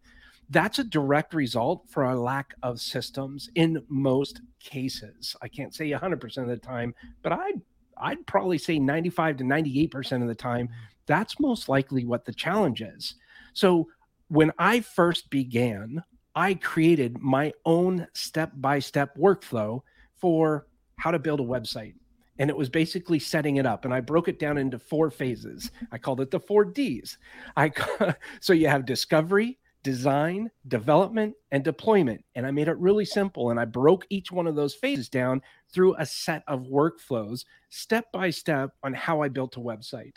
That's 0.51 0.79
a 0.79 0.85
direct 0.85 1.35
result 1.35 1.89
for 1.89 2.05
a 2.05 2.19
lack 2.19 2.55
of 2.63 2.81
systems 2.81 3.51
in 3.55 3.83
most 3.89 4.43
cases. 4.61 5.35
I 5.43 5.49
can't 5.49 5.75
say 5.75 5.91
100% 5.91 6.39
of 6.39 6.49
the 6.49 6.57
time, 6.57 6.95
but 7.23 7.33
I'd 7.33 7.61
I'd 7.99 8.27
probably 8.27 8.59
say 8.59 8.79
95 8.79 9.39
to 9.39 9.45
98% 9.45 10.21
of 10.21 10.29
the 10.29 10.35
time 10.35 10.69
mm. 10.69 10.73
that's 11.07 11.41
most 11.41 11.69
likely 11.69 12.05
what 12.05 12.27
the 12.27 12.33
challenge 12.35 12.83
is. 12.83 13.15
So 13.55 13.89
when 14.29 14.53
I 14.59 14.81
first 14.81 15.31
began, 15.31 16.03
I 16.35 16.55
created 16.55 17.19
my 17.19 17.55
own 17.65 18.07
step-by-step 18.13 19.17
workflow 19.17 19.81
for 20.17 20.67
how 20.97 21.11
to 21.11 21.19
build 21.19 21.41
a 21.41 21.45
website 21.45 21.95
and 22.39 22.51
it 22.51 22.57
was 22.57 22.69
basically 22.69 23.19
setting 23.19 23.57
it 23.57 23.67
up 23.67 23.85
and 23.85 23.95
i 23.95 24.01
broke 24.01 24.29
it 24.29 24.39
down 24.39 24.59
into 24.59 24.79
four 24.79 25.11
phases 25.11 25.71
i 25.93 25.99
called 25.99 26.21
it 26.21 26.31
the 26.31 26.41
four 26.41 26.65
d's 26.65 27.19
i 27.57 27.71
so 28.41 28.53
you 28.53 28.67
have 28.67 28.87
discovery 28.87 29.59
design, 29.87 30.51
development, 30.67 31.33
and 31.53 31.63
deployment. 31.63 32.25
And 32.35 32.45
I 32.45 32.51
made 32.51 32.67
it 32.67 32.77
really 32.79 33.05
simple. 33.05 33.51
And 33.53 33.61
I 33.61 33.65
broke 33.65 34.05
each 34.11 34.33
one 34.33 34.49
of 34.49 34.57
those 34.57 34.75
phases 34.75 35.09
down 35.09 35.41
through 35.73 35.95
a 35.95 36.05
set 36.05 36.43
of 36.49 36.63
workflows, 36.63 37.45
step 37.69 38.11
by 38.11 38.31
step, 38.31 38.73
on 38.83 38.93
how 38.95 39.23
I 39.23 39.29
built 39.29 39.57
a 39.57 39.61
website. 39.61 40.17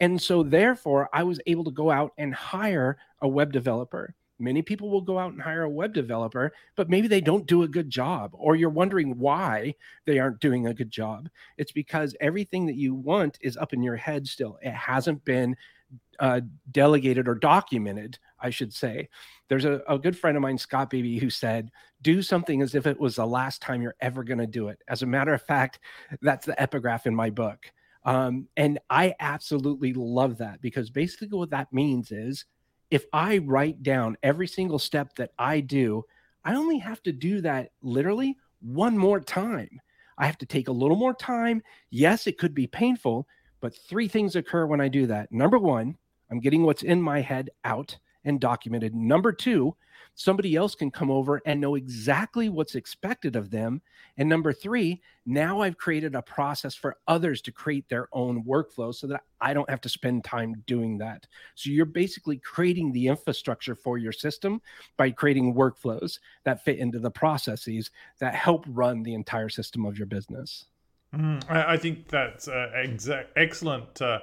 And 0.00 0.20
so, 0.20 0.42
therefore, 0.42 1.08
I 1.14 1.22
was 1.22 1.40
able 1.46 1.64
to 1.64 1.70
go 1.70 1.90
out 1.90 2.12
and 2.18 2.34
hire 2.34 2.98
a 3.22 3.26
web 3.26 3.50
developer. 3.50 4.14
Many 4.38 4.60
people 4.60 4.90
will 4.90 5.00
go 5.00 5.18
out 5.18 5.32
and 5.32 5.40
hire 5.40 5.62
a 5.62 5.70
web 5.70 5.94
developer, 5.94 6.52
but 6.76 6.90
maybe 6.90 7.08
they 7.08 7.22
don't 7.22 7.46
do 7.46 7.62
a 7.62 7.68
good 7.68 7.88
job, 7.88 8.32
or 8.34 8.56
you're 8.56 8.68
wondering 8.68 9.18
why 9.18 9.74
they 10.04 10.18
aren't 10.18 10.38
doing 10.38 10.66
a 10.66 10.74
good 10.74 10.90
job. 10.90 11.30
It's 11.56 11.72
because 11.72 12.14
everything 12.20 12.66
that 12.66 12.76
you 12.76 12.94
want 12.94 13.38
is 13.40 13.56
up 13.56 13.72
in 13.72 13.82
your 13.82 13.96
head 13.96 14.28
still. 14.28 14.58
It 14.60 14.74
hasn't 14.74 15.24
been 15.24 15.56
uh, 16.20 16.42
delegated 16.70 17.28
or 17.28 17.34
documented, 17.34 18.18
I 18.40 18.50
should 18.50 18.72
say. 18.72 19.08
There's 19.48 19.64
a, 19.64 19.82
a 19.88 19.98
good 19.98 20.16
friend 20.18 20.36
of 20.36 20.42
mine, 20.42 20.58
Scott 20.58 20.90
Beebe, 20.90 21.18
who 21.18 21.30
said, 21.30 21.70
Do 22.02 22.22
something 22.22 22.62
as 22.62 22.74
if 22.74 22.86
it 22.86 22.98
was 22.98 23.16
the 23.16 23.26
last 23.26 23.62
time 23.62 23.82
you're 23.82 23.96
ever 24.00 24.24
going 24.24 24.38
to 24.38 24.46
do 24.46 24.68
it. 24.68 24.78
As 24.88 25.02
a 25.02 25.06
matter 25.06 25.34
of 25.34 25.42
fact, 25.42 25.80
that's 26.22 26.46
the 26.46 26.60
epigraph 26.60 27.06
in 27.06 27.14
my 27.14 27.30
book. 27.30 27.70
Um, 28.04 28.46
and 28.56 28.78
I 28.88 29.14
absolutely 29.20 29.92
love 29.92 30.38
that 30.38 30.62
because 30.62 30.90
basically 30.90 31.36
what 31.36 31.50
that 31.50 31.72
means 31.72 32.12
is 32.12 32.44
if 32.90 33.04
I 33.12 33.38
write 33.38 33.82
down 33.82 34.16
every 34.22 34.46
single 34.46 34.78
step 34.78 35.14
that 35.16 35.32
I 35.38 35.60
do, 35.60 36.04
I 36.44 36.54
only 36.54 36.78
have 36.78 37.02
to 37.02 37.12
do 37.12 37.40
that 37.42 37.72
literally 37.82 38.36
one 38.60 38.96
more 38.96 39.20
time. 39.20 39.68
I 40.16 40.26
have 40.26 40.38
to 40.38 40.46
take 40.46 40.68
a 40.68 40.72
little 40.72 40.96
more 40.96 41.14
time. 41.14 41.62
Yes, 41.90 42.26
it 42.26 42.38
could 42.38 42.54
be 42.54 42.66
painful, 42.66 43.26
but 43.60 43.74
three 43.74 44.08
things 44.08 44.36
occur 44.36 44.66
when 44.66 44.80
I 44.80 44.88
do 44.88 45.06
that. 45.08 45.30
Number 45.30 45.58
one, 45.58 45.96
I'm 46.30 46.40
getting 46.40 46.62
what's 46.62 46.82
in 46.82 47.00
my 47.00 47.20
head 47.20 47.50
out 47.64 47.96
and 48.28 48.40
documented. 48.40 48.94
Number 48.94 49.32
two, 49.32 49.74
somebody 50.14 50.54
else 50.54 50.74
can 50.74 50.90
come 50.90 51.10
over 51.10 51.40
and 51.46 51.60
know 51.60 51.76
exactly 51.76 52.48
what's 52.48 52.74
expected 52.74 53.36
of 53.36 53.50
them. 53.50 53.80
And 54.16 54.28
number 54.28 54.52
three, 54.52 55.00
now 55.24 55.60
I've 55.62 55.78
created 55.78 56.14
a 56.14 56.22
process 56.22 56.74
for 56.74 56.96
others 57.06 57.40
to 57.42 57.52
create 57.52 57.88
their 57.88 58.08
own 58.12 58.44
workflow 58.44 58.94
so 58.94 59.06
that 59.06 59.22
I 59.40 59.54
don't 59.54 59.70
have 59.70 59.80
to 59.82 59.88
spend 59.88 60.24
time 60.24 60.62
doing 60.66 60.98
that. 60.98 61.26
So 61.54 61.70
you're 61.70 61.86
basically 61.86 62.38
creating 62.38 62.92
the 62.92 63.06
infrastructure 63.06 63.74
for 63.74 63.96
your 63.96 64.12
system 64.12 64.60
by 64.96 65.10
creating 65.10 65.54
workflows 65.54 66.18
that 66.44 66.64
fit 66.64 66.78
into 66.78 66.98
the 66.98 67.10
processes 67.10 67.90
that 68.18 68.34
help 68.34 68.64
run 68.68 69.02
the 69.02 69.14
entire 69.14 69.48
system 69.48 69.86
of 69.86 69.96
your 69.96 70.06
business. 70.06 70.66
Mm, 71.14 71.42
I, 71.48 71.74
I, 71.74 71.76
think 71.78 72.08
that's 72.08 72.48
uh, 72.48 72.70
exa- 72.76 73.28
excellent. 73.34 74.02
Uh, 74.02 74.18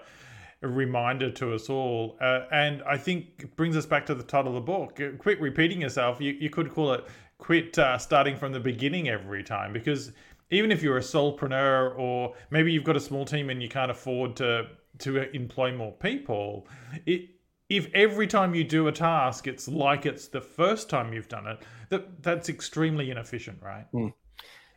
a 0.62 0.67
reminder 0.67 1.29
to 1.31 1.53
us 1.53 1.69
all. 1.69 2.17
Uh, 2.21 2.41
and 2.51 2.81
I 2.83 2.97
think 2.97 3.55
brings 3.55 3.75
us 3.75 3.85
back 3.85 4.05
to 4.07 4.15
the 4.15 4.24
title 4.24 4.50
of 4.50 4.55
the 4.55 4.62
book. 4.62 5.00
Uh, 5.00 5.17
quit 5.17 5.39
repeating 5.39 5.81
yourself. 5.81 6.19
You, 6.19 6.31
you 6.33 6.50
could 6.50 6.71
call 6.71 6.93
it 6.93 7.05
quit 7.38 7.77
uh, 7.77 7.97
starting 7.97 8.38
from 8.38 8.53
the 8.53 8.59
beginning 8.59 9.09
every 9.09 9.43
time 9.43 9.74
because 9.74 10.12
even 10.51 10.71
if 10.71 10.81
you're 10.81 10.97
a 10.97 11.01
solopreneur 11.01 11.97
or 11.97 12.33
maybe 12.50 12.71
you've 12.71 12.83
got 12.83 12.95
a 12.95 13.00
small 13.00 13.25
team 13.25 13.50
and 13.50 13.62
you 13.62 13.69
can't 13.69 13.91
afford 13.91 14.35
to 14.38 14.67
to 15.00 15.29
employ 15.35 15.75
more 15.75 15.91
people, 15.91 16.67
it, 17.05 17.29
if 17.67 17.89
every 17.93 18.27
time 18.27 18.55
you 18.55 18.63
do 18.63 18.88
a 18.88 18.91
task 18.91 19.47
it's 19.47 19.67
like 19.67 20.05
it's 20.05 20.29
the 20.29 20.39
first 20.39 20.89
time 20.89 21.13
you've 21.13 21.27
done 21.27 21.47
it, 21.47 21.59
that 21.89 22.24
that's 22.24 22.47
extremely 22.47 23.12
inefficient, 23.12 23.62
right? 23.62 23.85
Mm 23.93 24.13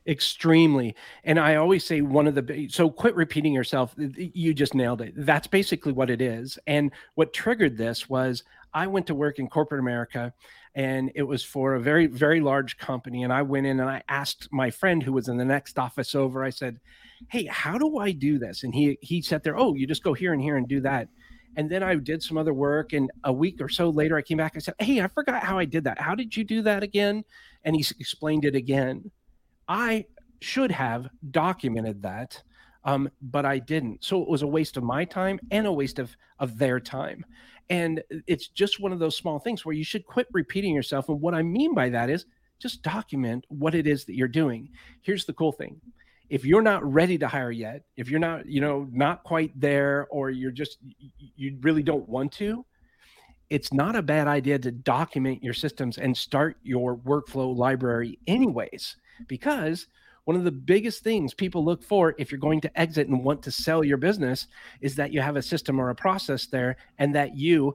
extremely 0.08 0.94
and 1.24 1.38
i 1.38 1.56
always 1.56 1.84
say 1.84 2.00
one 2.00 2.26
of 2.26 2.34
the 2.34 2.68
so 2.70 2.88
quit 2.88 3.14
repeating 3.14 3.52
yourself 3.52 3.94
you 4.16 4.54
just 4.54 4.74
nailed 4.74 5.02
it 5.02 5.12
that's 5.16 5.46
basically 5.46 5.92
what 5.92 6.08
it 6.08 6.22
is 6.22 6.58
and 6.66 6.90
what 7.14 7.34
triggered 7.34 7.76
this 7.76 8.08
was 8.08 8.42
i 8.72 8.86
went 8.86 9.06
to 9.06 9.14
work 9.14 9.38
in 9.38 9.46
corporate 9.46 9.80
america 9.80 10.32
and 10.74 11.12
it 11.14 11.22
was 11.22 11.44
for 11.44 11.74
a 11.74 11.80
very 11.80 12.06
very 12.06 12.40
large 12.40 12.78
company 12.78 13.22
and 13.22 13.32
i 13.32 13.42
went 13.42 13.66
in 13.66 13.80
and 13.80 13.90
i 13.90 14.02
asked 14.08 14.48
my 14.50 14.70
friend 14.70 15.02
who 15.02 15.12
was 15.12 15.28
in 15.28 15.36
the 15.36 15.44
next 15.44 15.78
office 15.78 16.14
over 16.14 16.42
i 16.42 16.50
said 16.50 16.80
hey 17.28 17.44
how 17.44 17.76
do 17.76 17.98
i 17.98 18.10
do 18.10 18.38
this 18.38 18.64
and 18.64 18.74
he 18.74 18.96
he 19.02 19.20
sat 19.20 19.42
there 19.42 19.58
oh 19.58 19.74
you 19.74 19.86
just 19.86 20.02
go 20.02 20.14
here 20.14 20.32
and 20.32 20.42
here 20.42 20.56
and 20.56 20.68
do 20.68 20.80
that 20.80 21.08
and 21.56 21.68
then 21.68 21.82
I 21.82 21.96
did 21.96 22.22
some 22.22 22.38
other 22.38 22.54
work. 22.54 22.92
And 22.92 23.10
a 23.24 23.32
week 23.32 23.60
or 23.60 23.68
so 23.68 23.90
later, 23.90 24.16
I 24.16 24.22
came 24.22 24.36
back. 24.36 24.54
and 24.54 24.62
said, 24.62 24.74
Hey, 24.78 25.00
I 25.00 25.08
forgot 25.08 25.42
how 25.42 25.58
I 25.58 25.64
did 25.64 25.82
that. 25.84 26.00
How 26.00 26.14
did 26.14 26.36
you 26.36 26.44
do 26.44 26.62
that 26.62 26.84
again? 26.84 27.24
And 27.64 27.74
he 27.74 27.84
explained 27.98 28.44
it 28.44 28.54
again. 28.54 29.10
I 29.68 30.06
should 30.40 30.72
have 30.72 31.08
documented 31.30 32.02
that, 32.02 32.42
um, 32.84 33.10
but 33.20 33.44
I 33.44 33.58
didn't. 33.58 34.04
So 34.04 34.22
it 34.22 34.28
was 34.28 34.42
a 34.42 34.46
waste 34.46 34.76
of 34.76 34.82
my 34.82 35.04
time 35.04 35.38
and 35.50 35.66
a 35.66 35.72
waste 35.72 35.98
of 35.98 36.16
of 36.38 36.58
their 36.58 36.80
time. 36.80 37.24
And 37.70 38.02
it's 38.26 38.48
just 38.48 38.80
one 38.80 38.92
of 38.92 38.98
those 38.98 39.16
small 39.16 39.38
things 39.38 39.64
where 39.64 39.74
you 39.74 39.84
should 39.84 40.06
quit 40.06 40.26
repeating 40.32 40.74
yourself. 40.74 41.08
And 41.08 41.20
what 41.20 41.34
I 41.34 41.42
mean 41.42 41.74
by 41.74 41.88
that 41.90 42.08
is 42.08 42.24
just 42.58 42.82
document 42.82 43.44
what 43.48 43.74
it 43.74 43.86
is 43.86 44.04
that 44.06 44.14
you're 44.14 44.28
doing. 44.28 44.70
Here's 45.02 45.26
the 45.26 45.34
cool 45.34 45.52
thing. 45.52 45.80
If 46.30 46.44
you're 46.44 46.62
not 46.62 46.84
ready 46.90 47.18
to 47.18 47.28
hire 47.28 47.50
yet, 47.50 47.82
if 47.96 48.08
you're 48.08 48.20
not, 48.20 48.46
you 48.46 48.60
know, 48.60 48.86
not 48.92 49.22
quite 49.22 49.58
there, 49.58 50.06
or 50.10 50.30
you're 50.30 50.50
just, 50.50 50.78
you 51.36 51.58
really 51.60 51.82
don't 51.82 52.08
want 52.08 52.32
to, 52.32 52.64
it's 53.50 53.72
not 53.72 53.96
a 53.96 54.02
bad 54.02 54.28
idea 54.28 54.58
to 54.58 54.70
document 54.70 55.42
your 55.42 55.54
systems 55.54 55.98
and 55.98 56.16
start 56.16 56.56
your 56.62 56.96
workflow 56.96 57.56
library 57.56 58.18
anyways 58.26 58.96
because 59.26 59.86
one 60.24 60.36
of 60.36 60.44
the 60.44 60.52
biggest 60.52 61.02
things 61.02 61.32
people 61.32 61.64
look 61.64 61.82
for 61.82 62.14
if 62.18 62.30
you're 62.30 62.38
going 62.38 62.60
to 62.60 62.80
exit 62.80 63.08
and 63.08 63.24
want 63.24 63.42
to 63.42 63.50
sell 63.50 63.82
your 63.82 63.96
business 63.96 64.46
is 64.80 64.94
that 64.96 65.12
you 65.12 65.20
have 65.20 65.36
a 65.36 65.42
system 65.42 65.80
or 65.80 65.88
a 65.88 65.94
process 65.94 66.46
there 66.46 66.76
and 66.98 67.14
that 67.14 67.36
you 67.36 67.74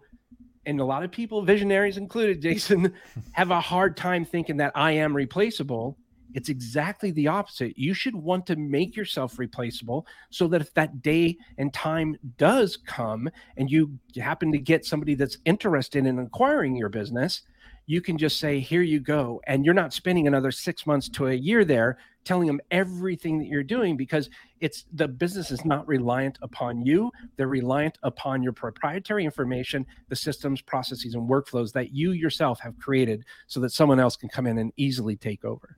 and 0.66 0.80
a 0.80 0.86
lot 0.86 1.04
of 1.04 1.12
people 1.12 1.42
visionaries 1.42 1.98
included 1.98 2.42
jason 2.42 2.94
have 3.32 3.50
a 3.50 3.60
hard 3.60 3.98
time 3.98 4.24
thinking 4.24 4.58
that 4.58 4.72
i 4.76 4.92
am 4.92 5.16
replaceable. 5.16 5.98
It's 6.34 6.50
exactly 6.50 7.12
the 7.12 7.28
opposite. 7.28 7.78
You 7.78 7.94
should 7.94 8.16
want 8.16 8.48
to 8.48 8.56
make 8.56 8.96
yourself 8.96 9.38
replaceable 9.38 10.08
so 10.30 10.48
that 10.48 10.62
if 10.62 10.74
that 10.74 11.02
day 11.02 11.38
and 11.58 11.74
time 11.74 12.18
does 12.38 12.78
come 12.78 13.30
and 13.58 13.70
you 13.70 14.00
happen 14.18 14.52
to 14.52 14.58
get 14.58 14.86
somebody 14.86 15.16
that's 15.16 15.38
interested 15.46 16.06
in 16.06 16.20
acquiring 16.20 16.76
your 16.76 16.90
business 16.90 17.42
you 17.86 18.02
can 18.02 18.18
just 18.18 18.40
say, 18.40 18.60
here 18.60 18.82
you 18.82 19.00
go. 19.00 19.42
And 19.48 19.66
you're 19.66 19.74
not 19.74 19.94
spending 19.94 20.28
another 20.28 20.52
six 20.52 20.86
months 20.88 21.10
to 21.10 21.28
a 21.28 21.34
year 21.34 21.66
there 21.66 21.98
telling 22.24 22.48
them 22.48 22.62
everything 22.72 23.38
that 23.40 23.48
you're 23.48 23.64
doing 23.64 23.98
because 23.98 24.30
it's 24.62 24.86
the 24.94 25.08
business 25.08 25.52
is 25.52 25.66
not 25.66 25.86
reliant 25.88 26.38
upon 26.42 26.86
you. 26.86 27.12
They're 27.36 27.48
reliant 27.48 27.98
upon 28.04 28.42
your 28.42 28.54
proprietary 28.54 29.26
information, 29.26 29.86
the 30.08 30.16
systems, 30.16 30.62
processes, 30.62 31.16
and 31.16 31.30
workflows 31.30 31.74
that 31.74 31.92
you 31.92 32.12
yourself 32.12 32.62
have 32.62 32.78
created 32.80 33.26
so 33.48 33.60
that 33.60 33.72
someone 33.72 34.00
else 34.00 34.16
can 34.16 34.30
come 34.30 34.48
in 34.48 34.58
and 34.58 34.72
easily 34.78 35.18
take 35.18 35.44
over. 35.44 35.78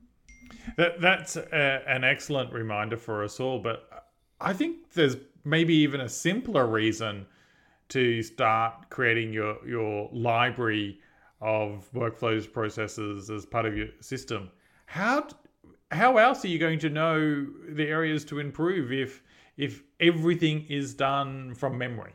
That, 0.76 1.00
that's 1.00 1.36
a, 1.36 1.82
an 1.86 2.04
excellent 2.04 2.52
reminder 2.52 2.96
for 2.96 3.24
us 3.24 3.40
all. 3.40 3.58
But 3.58 3.88
I 4.40 4.52
think 4.52 4.92
there's 4.92 5.16
maybe 5.44 5.74
even 5.74 6.00
a 6.00 6.08
simpler 6.08 6.66
reason 6.66 7.26
to 7.88 8.22
start 8.22 8.88
creating 8.90 9.32
your, 9.32 9.56
your 9.66 10.08
library 10.12 11.00
of 11.40 11.88
workflows 11.94 12.50
processes 12.50 13.30
as 13.30 13.44
part 13.44 13.66
of 13.66 13.76
your 13.76 13.88
system. 14.00 14.50
How 14.86 15.28
how 15.90 16.16
else 16.16 16.44
are 16.44 16.48
you 16.48 16.58
going 16.58 16.78
to 16.80 16.90
know 16.90 17.46
the 17.68 17.86
areas 17.86 18.24
to 18.26 18.38
improve 18.38 18.92
if 18.92 19.22
if 19.56 19.82
everything 20.00 20.66
is 20.68 20.94
done 20.94 21.54
from 21.54 21.78
memory? 21.78 22.12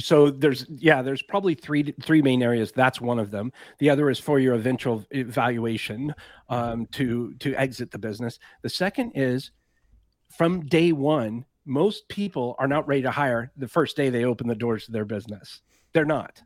So 0.00 0.30
there's 0.30 0.66
yeah 0.68 1.02
there's 1.02 1.22
probably 1.22 1.54
three 1.54 1.94
three 2.02 2.22
main 2.22 2.42
areas. 2.42 2.72
That's 2.72 3.00
one 3.00 3.18
of 3.18 3.30
them. 3.30 3.52
The 3.78 3.90
other 3.90 4.08
is 4.08 4.18
for 4.18 4.38
your 4.38 4.54
eventual 4.54 5.04
evaluation 5.10 6.14
um, 6.48 6.86
to 6.92 7.34
to 7.34 7.54
exit 7.54 7.90
the 7.90 7.98
business. 7.98 8.38
The 8.62 8.70
second 8.70 9.12
is 9.14 9.50
from 10.36 10.66
day 10.66 10.92
one 10.92 11.44
most 11.64 12.08
people 12.08 12.56
are 12.58 12.66
not 12.66 12.88
ready 12.88 13.02
to 13.02 13.10
hire 13.10 13.52
the 13.56 13.68
first 13.68 13.94
day 13.94 14.08
they 14.08 14.24
open 14.24 14.48
the 14.48 14.54
doors 14.54 14.86
to 14.86 14.92
their 14.92 15.04
business. 15.04 15.60
They're 15.92 16.06
not 16.06 16.42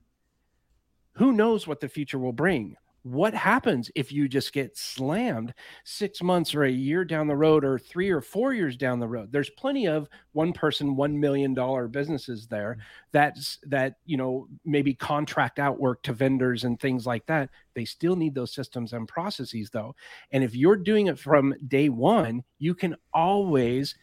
who 1.14 1.32
knows 1.32 1.66
what 1.66 1.80
the 1.80 1.88
future 1.88 2.18
will 2.18 2.32
bring? 2.32 2.76
What 3.04 3.34
happens 3.34 3.90
if 3.96 4.12
you 4.12 4.28
just 4.28 4.52
get 4.52 4.78
slammed 4.78 5.52
six 5.82 6.22
months 6.22 6.54
or 6.54 6.62
a 6.62 6.70
year 6.70 7.04
down 7.04 7.26
the 7.26 7.34
road 7.34 7.64
or 7.64 7.76
three 7.76 8.10
or 8.10 8.20
four 8.20 8.54
years 8.54 8.76
down 8.76 9.00
the 9.00 9.08
road? 9.08 9.32
There's 9.32 9.50
plenty 9.50 9.88
of 9.88 10.08
one 10.34 10.52
person, 10.52 10.94
$1 10.94 11.12
million 11.14 11.52
businesses 11.90 12.46
there 12.46 12.74
mm-hmm. 12.74 12.80
that's 13.10 13.58
that, 13.66 13.96
you 14.06 14.16
know, 14.16 14.46
maybe 14.64 14.94
contract 14.94 15.58
out 15.58 15.80
work 15.80 16.04
to 16.04 16.12
vendors 16.12 16.62
and 16.62 16.78
things 16.78 17.04
like 17.04 17.26
that. 17.26 17.50
They 17.74 17.84
still 17.84 18.14
need 18.14 18.36
those 18.36 18.54
systems 18.54 18.92
and 18.92 19.08
processes 19.08 19.68
though. 19.70 19.96
And 20.30 20.44
if 20.44 20.54
you're 20.54 20.76
doing 20.76 21.08
it 21.08 21.18
from 21.18 21.54
day 21.66 21.88
one, 21.88 22.44
you 22.60 22.72
can 22.72 22.94
always 23.12 23.96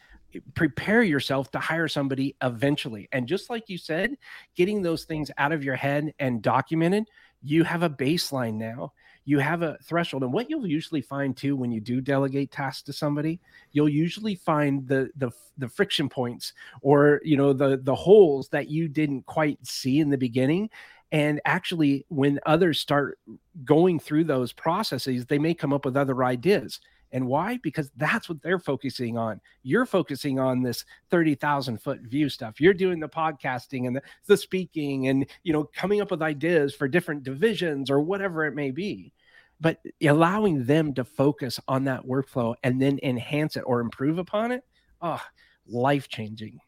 prepare 0.54 1.02
yourself 1.02 1.50
to 1.52 1.58
hire 1.58 1.88
somebody 1.88 2.36
eventually. 2.42 3.08
And 3.12 3.26
just 3.26 3.50
like 3.50 3.68
you 3.68 3.78
said, 3.78 4.16
getting 4.56 4.82
those 4.82 5.04
things 5.04 5.30
out 5.38 5.52
of 5.52 5.64
your 5.64 5.76
head 5.76 6.12
and 6.18 6.42
documented, 6.42 7.04
you 7.42 7.64
have 7.64 7.82
a 7.82 7.90
baseline 7.90 8.54
now. 8.54 8.92
You 9.24 9.38
have 9.38 9.62
a 9.62 9.78
threshold. 9.84 10.22
And 10.22 10.32
what 10.32 10.50
you'll 10.50 10.66
usually 10.66 11.00
find 11.00 11.36
too 11.36 11.56
when 11.56 11.70
you 11.70 11.80
do 11.80 12.00
delegate 12.00 12.50
tasks 12.50 12.82
to 12.84 12.92
somebody, 12.92 13.40
you'll 13.72 13.88
usually 13.88 14.34
find 14.34 14.86
the 14.86 15.10
the 15.16 15.30
the 15.58 15.68
friction 15.68 16.08
points 16.08 16.52
or 16.80 17.20
you 17.22 17.36
know 17.36 17.52
the 17.52 17.78
the 17.82 17.94
holes 17.94 18.48
that 18.48 18.68
you 18.68 18.88
didn't 18.88 19.26
quite 19.26 19.58
see 19.66 20.00
in 20.00 20.10
the 20.10 20.18
beginning. 20.18 20.70
And 21.12 21.40
actually, 21.44 22.06
when 22.08 22.40
others 22.46 22.80
start 22.80 23.18
going 23.64 23.98
through 23.98 24.24
those 24.24 24.52
processes, 24.52 25.26
they 25.26 25.38
may 25.38 25.54
come 25.54 25.72
up 25.72 25.84
with 25.84 25.96
other 25.96 26.24
ideas 26.24 26.80
and 27.12 27.26
why? 27.26 27.58
Because 27.62 27.90
that's 27.96 28.28
what 28.28 28.40
they're 28.42 28.58
focusing 28.58 29.18
on. 29.18 29.40
You're 29.62 29.86
focusing 29.86 30.38
on 30.38 30.62
this 30.62 30.84
30,000 31.10 31.80
foot 31.80 32.00
view 32.00 32.28
stuff. 32.28 32.60
You're 32.60 32.74
doing 32.74 33.00
the 33.00 33.08
podcasting 33.08 33.86
and 33.86 33.96
the, 33.96 34.02
the 34.26 34.36
speaking 34.36 35.08
and, 35.08 35.26
you 35.42 35.52
know, 35.52 35.64
coming 35.74 36.00
up 36.00 36.10
with 36.10 36.22
ideas 36.22 36.74
for 36.74 36.88
different 36.88 37.22
divisions 37.22 37.90
or 37.90 38.00
whatever 38.00 38.44
it 38.44 38.54
may 38.54 38.70
be. 38.70 39.12
But 39.60 39.78
allowing 40.02 40.64
them 40.64 40.94
to 40.94 41.04
focus 41.04 41.60
on 41.68 41.84
that 41.84 42.06
workflow 42.06 42.54
and 42.62 42.80
then 42.80 42.98
enhance 43.02 43.56
it 43.56 43.64
or 43.66 43.80
improve 43.80 44.18
upon 44.18 44.52
it, 44.52 44.64
oh, 45.02 45.22
life 45.66 46.08
changing. 46.08 46.60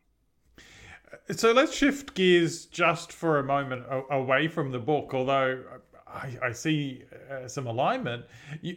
So 1.31 1.53
let's 1.53 1.75
shift 1.75 2.15
gears 2.15 2.67
just 2.67 3.13
for 3.13 3.39
a 3.39 3.45
moment 3.45 3.85
away 4.11 4.49
from 4.49 4.73
the 4.73 4.79
book, 4.79 5.15
although 5.15 5.63
I, 6.07 6.37
I 6.43 6.53
see 6.53 7.05
uh, 7.31 7.49
some 7.49 7.67
alignment. 7.67 8.25
You, 8.61 8.77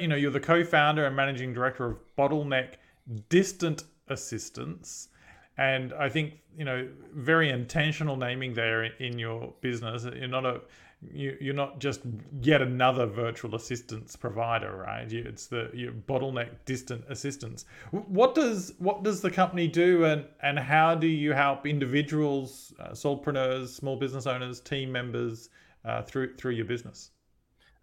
you 0.00 0.08
know 0.08 0.16
you're 0.16 0.30
the 0.30 0.40
co-founder 0.40 1.06
and 1.06 1.14
managing 1.14 1.52
director 1.52 1.86
of 1.86 1.98
Bottleneck 2.16 2.74
Distant 3.28 3.84
Assistants, 4.08 5.08
and 5.56 5.92
I 5.94 6.08
think 6.08 6.34
you 6.56 6.64
know 6.64 6.88
very 7.14 7.50
intentional 7.50 8.16
naming 8.16 8.54
there 8.54 8.84
in 8.84 9.18
your 9.18 9.52
business. 9.60 10.04
You're 10.04 10.28
not 10.28 10.46
a 10.46 10.60
you, 11.12 11.36
you're 11.40 11.54
not 11.54 11.78
just 11.78 12.00
yet 12.40 12.60
another 12.60 13.06
virtual 13.06 13.54
assistance 13.54 14.16
provider, 14.16 14.84
right? 14.86 15.10
It's 15.12 15.46
the 15.46 15.70
your 15.72 15.92
bottleneck 15.92 16.50
distant 16.64 17.04
assistance. 17.08 17.64
What 17.90 18.34
does 18.34 18.74
what 18.78 19.04
does 19.04 19.20
the 19.20 19.30
company 19.30 19.68
do, 19.68 20.04
and 20.04 20.24
and 20.42 20.58
how 20.58 20.94
do 20.94 21.06
you 21.06 21.32
help 21.32 21.66
individuals, 21.66 22.72
uh, 22.80 22.90
solopreneurs, 22.90 23.68
small 23.68 23.96
business 23.96 24.26
owners, 24.26 24.60
team 24.60 24.90
members 24.90 25.50
uh, 25.84 26.02
through 26.02 26.34
through 26.36 26.52
your 26.52 26.66
business? 26.66 27.10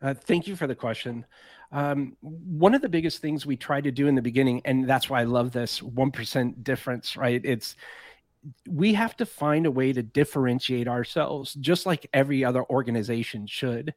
Uh, 0.02 0.14
thank 0.14 0.46
you 0.48 0.56
for 0.56 0.68
the 0.68 0.76
question. 0.76 1.26
Um, 1.76 2.16
one 2.22 2.74
of 2.74 2.82
the 2.82 2.88
biggest 2.88 3.22
things 3.22 3.46
we 3.46 3.58
try 3.58 3.82
to 3.82 3.92
do 3.92 4.08
in 4.08 4.16
the 4.16 4.22
beginning, 4.22 4.62
and 4.64 4.88
that's 4.88 5.10
why 5.10 5.20
I 5.20 5.26
love 5.26 5.52
this 5.52 5.84
one 5.84 6.10
percent 6.10 6.64
difference, 6.64 7.18
right? 7.18 7.42
It's 7.44 7.76
we 8.70 8.94
have 8.94 9.18
to 9.18 9.26
find 9.26 9.66
a 9.66 9.72
way 9.72 9.92
to 9.92 10.04
differentiate 10.04 10.88
ourselves 10.88 11.56
just 11.56 11.86
like 11.86 12.08
every 12.14 12.46
other 12.46 12.64
organization 12.70 13.48
should 13.48 13.94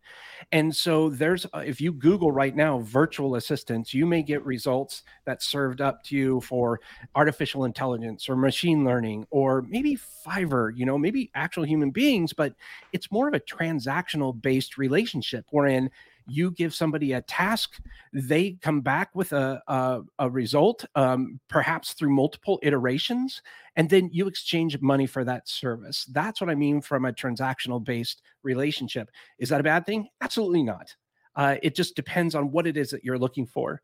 and 0.52 0.74
so 0.74 1.10
there's 1.10 1.44
uh, 1.52 1.58
if 1.58 1.80
you 1.82 1.92
google 1.92 2.32
right 2.32 2.56
now 2.56 2.78
virtual 2.78 3.34
assistants 3.34 3.92
you 3.92 4.06
may 4.06 4.22
get 4.22 4.44
results 4.46 5.02
that 5.26 5.42
served 5.42 5.82
up 5.82 6.02
to 6.02 6.16
you 6.16 6.40
for 6.40 6.80
artificial 7.14 7.64
intelligence 7.64 8.26
or 8.28 8.36
machine 8.36 8.84
learning 8.84 9.26
or 9.30 9.62
maybe 9.68 9.98
fiverr 10.26 10.72
you 10.74 10.86
know 10.86 10.96
maybe 10.96 11.30
actual 11.34 11.64
human 11.64 11.90
beings 11.90 12.32
but 12.32 12.54
it's 12.92 13.12
more 13.12 13.28
of 13.28 13.34
a 13.34 13.40
transactional 13.40 14.40
based 14.40 14.78
relationship 14.78 15.44
wherein 15.50 15.90
you 16.28 16.50
give 16.50 16.74
somebody 16.74 17.12
a 17.12 17.22
task 17.22 17.80
they 18.12 18.52
come 18.62 18.80
back 18.80 19.10
with 19.14 19.32
a, 19.32 19.60
a, 19.66 20.00
a 20.18 20.30
result 20.30 20.84
um, 20.94 21.40
perhaps 21.48 21.94
through 21.94 22.10
multiple 22.10 22.58
iterations 22.62 23.42
and 23.76 23.88
then 23.88 24.10
you 24.12 24.26
exchange 24.26 24.80
money 24.80 25.06
for 25.06 25.24
that 25.24 25.48
service. 25.48 26.04
That's 26.12 26.40
what 26.40 26.50
i 26.50 26.54
mean 26.54 26.80
from 26.80 27.04
a 27.04 27.12
transactional 27.12 27.82
based 27.82 28.22
relationship. 28.42 29.10
Is 29.38 29.48
that 29.48 29.60
a 29.60 29.64
bad 29.64 29.86
thing? 29.86 30.08
Absolutely 30.20 30.62
not. 30.62 30.94
Uh, 31.34 31.56
it 31.62 31.74
just 31.74 31.96
depends 31.96 32.34
on 32.34 32.50
what 32.50 32.66
it 32.66 32.76
is 32.76 32.90
that 32.90 33.04
you're 33.04 33.18
looking 33.18 33.46
for. 33.46 33.82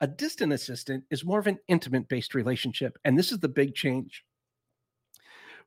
A 0.00 0.06
distant 0.06 0.52
assistant 0.52 1.04
is 1.10 1.24
more 1.24 1.38
of 1.38 1.46
an 1.46 1.58
intimate 1.68 2.08
based 2.08 2.34
relationship 2.34 2.98
and 3.04 3.18
this 3.18 3.32
is 3.32 3.38
the 3.38 3.48
big 3.48 3.74
change 3.74 4.24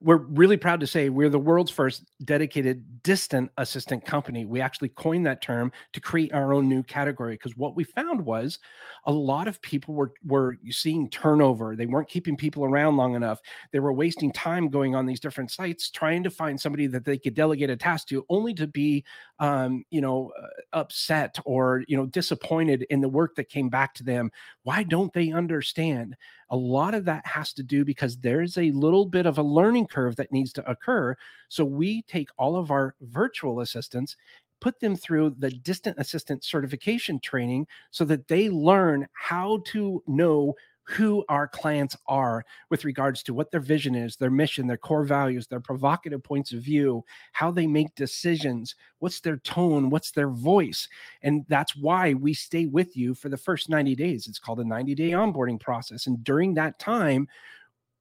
we're 0.01 0.17
really 0.17 0.55
proud 0.55 0.79
to 0.79 0.87
say 0.87 1.09
we're 1.09 1.29
the 1.29 1.37
world's 1.37 1.71
first 1.71 2.09
dedicated 2.23 3.03
distant 3.03 3.51
assistant 3.57 4.05
company. 4.05 4.45
We 4.45 4.61
actually 4.61 4.89
coined 4.89 5.25
that 5.25 5.41
term 5.41 5.73
to 5.91 5.99
create 5.99 6.33
our 6.33 6.53
own 6.53 6.69
new 6.69 6.83
category 6.83 7.33
because 7.33 7.57
what 7.57 7.75
we 7.75 7.83
found 7.83 8.21
was 8.21 8.59
a 9.05 9.11
lot 9.11 9.49
of 9.49 9.61
people 9.61 9.93
were 9.93 10.13
were 10.25 10.57
seeing 10.69 11.09
turnover. 11.09 11.75
They 11.75 11.85
weren't 11.85 12.07
keeping 12.07 12.37
people 12.37 12.63
around 12.63 12.95
long 12.95 13.15
enough. 13.15 13.39
They 13.73 13.79
were 13.79 13.91
wasting 13.91 14.31
time 14.31 14.69
going 14.69 14.95
on 14.95 15.05
these 15.05 15.19
different 15.19 15.51
sites 15.51 15.89
trying 15.89 16.23
to 16.23 16.29
find 16.29 16.59
somebody 16.59 16.87
that 16.87 17.03
they 17.03 17.17
could 17.17 17.33
delegate 17.33 17.69
a 17.69 17.75
task 17.75 18.07
to, 18.09 18.25
only 18.29 18.53
to 18.53 18.67
be, 18.67 19.03
um, 19.39 19.83
you 19.89 19.99
know, 19.99 20.31
uh, 20.41 20.47
upset 20.71 21.37
or 21.43 21.83
you 21.89 21.97
know 21.97 22.05
disappointed 22.05 22.85
in 22.89 23.01
the 23.01 23.09
work 23.09 23.35
that 23.35 23.49
came 23.49 23.67
back 23.67 23.93
to 23.95 24.03
them. 24.03 24.31
Why 24.63 24.83
don't 24.83 25.11
they 25.11 25.31
understand? 25.31 26.15
A 26.51 26.57
lot 26.57 26.93
of 26.95 27.05
that 27.05 27.25
has 27.25 27.53
to 27.53 27.63
do 27.63 27.85
because 27.85 28.17
there's 28.17 28.57
a 28.57 28.71
little 28.71 29.05
bit 29.05 29.25
of 29.25 29.37
a 29.37 29.43
learning 29.43 29.87
curve 29.87 30.15
that 30.15 30.31
needs 30.31 30.51
to 30.53 30.69
occur. 30.69 31.15
So 31.47 31.63
we 31.63 32.01
take 32.03 32.29
all 32.37 32.55
of 32.55 32.71
our 32.71 32.95
virtual 33.01 33.61
assistants 33.61 34.15
put 34.61 34.79
them 34.79 34.95
through 34.95 35.35
the 35.39 35.51
distant 35.51 35.97
assistant 35.99 36.43
certification 36.43 37.19
training 37.19 37.67
so 37.91 38.05
that 38.05 38.27
they 38.27 38.49
learn 38.49 39.07
how 39.13 39.61
to 39.65 40.03
know 40.07 40.53
who 40.89 41.23
our 41.29 41.47
clients 41.47 41.95
are 42.07 42.43
with 42.71 42.83
regards 42.83 43.21
to 43.21 43.31
what 43.31 43.51
their 43.51 43.59
vision 43.59 43.93
is, 43.93 44.15
their 44.15 44.31
mission, 44.31 44.65
their 44.65 44.75
core 44.75 45.03
values, 45.03 45.45
their 45.45 45.59
provocative 45.59 46.23
points 46.23 46.51
of 46.51 46.61
view, 46.61 47.05
how 47.31 47.51
they 47.51 47.67
make 47.67 47.93
decisions, 47.93 48.73
what's 48.97 49.19
their 49.19 49.37
tone, 49.37 49.91
what's 49.91 50.09
their 50.09 50.29
voice. 50.29 50.89
And 51.21 51.45
that's 51.47 51.75
why 51.75 52.15
we 52.15 52.33
stay 52.33 52.65
with 52.65 52.97
you 52.97 53.13
for 53.13 53.29
the 53.29 53.37
first 53.37 53.69
90 53.69 53.95
days. 53.95 54.27
It's 54.27 54.39
called 54.39 54.61
a 54.61 54.65
90 54.65 54.95
day 54.95 55.11
onboarding 55.11 55.59
process. 55.59 56.07
And 56.07 56.23
during 56.23 56.55
that 56.55 56.79
time, 56.79 57.27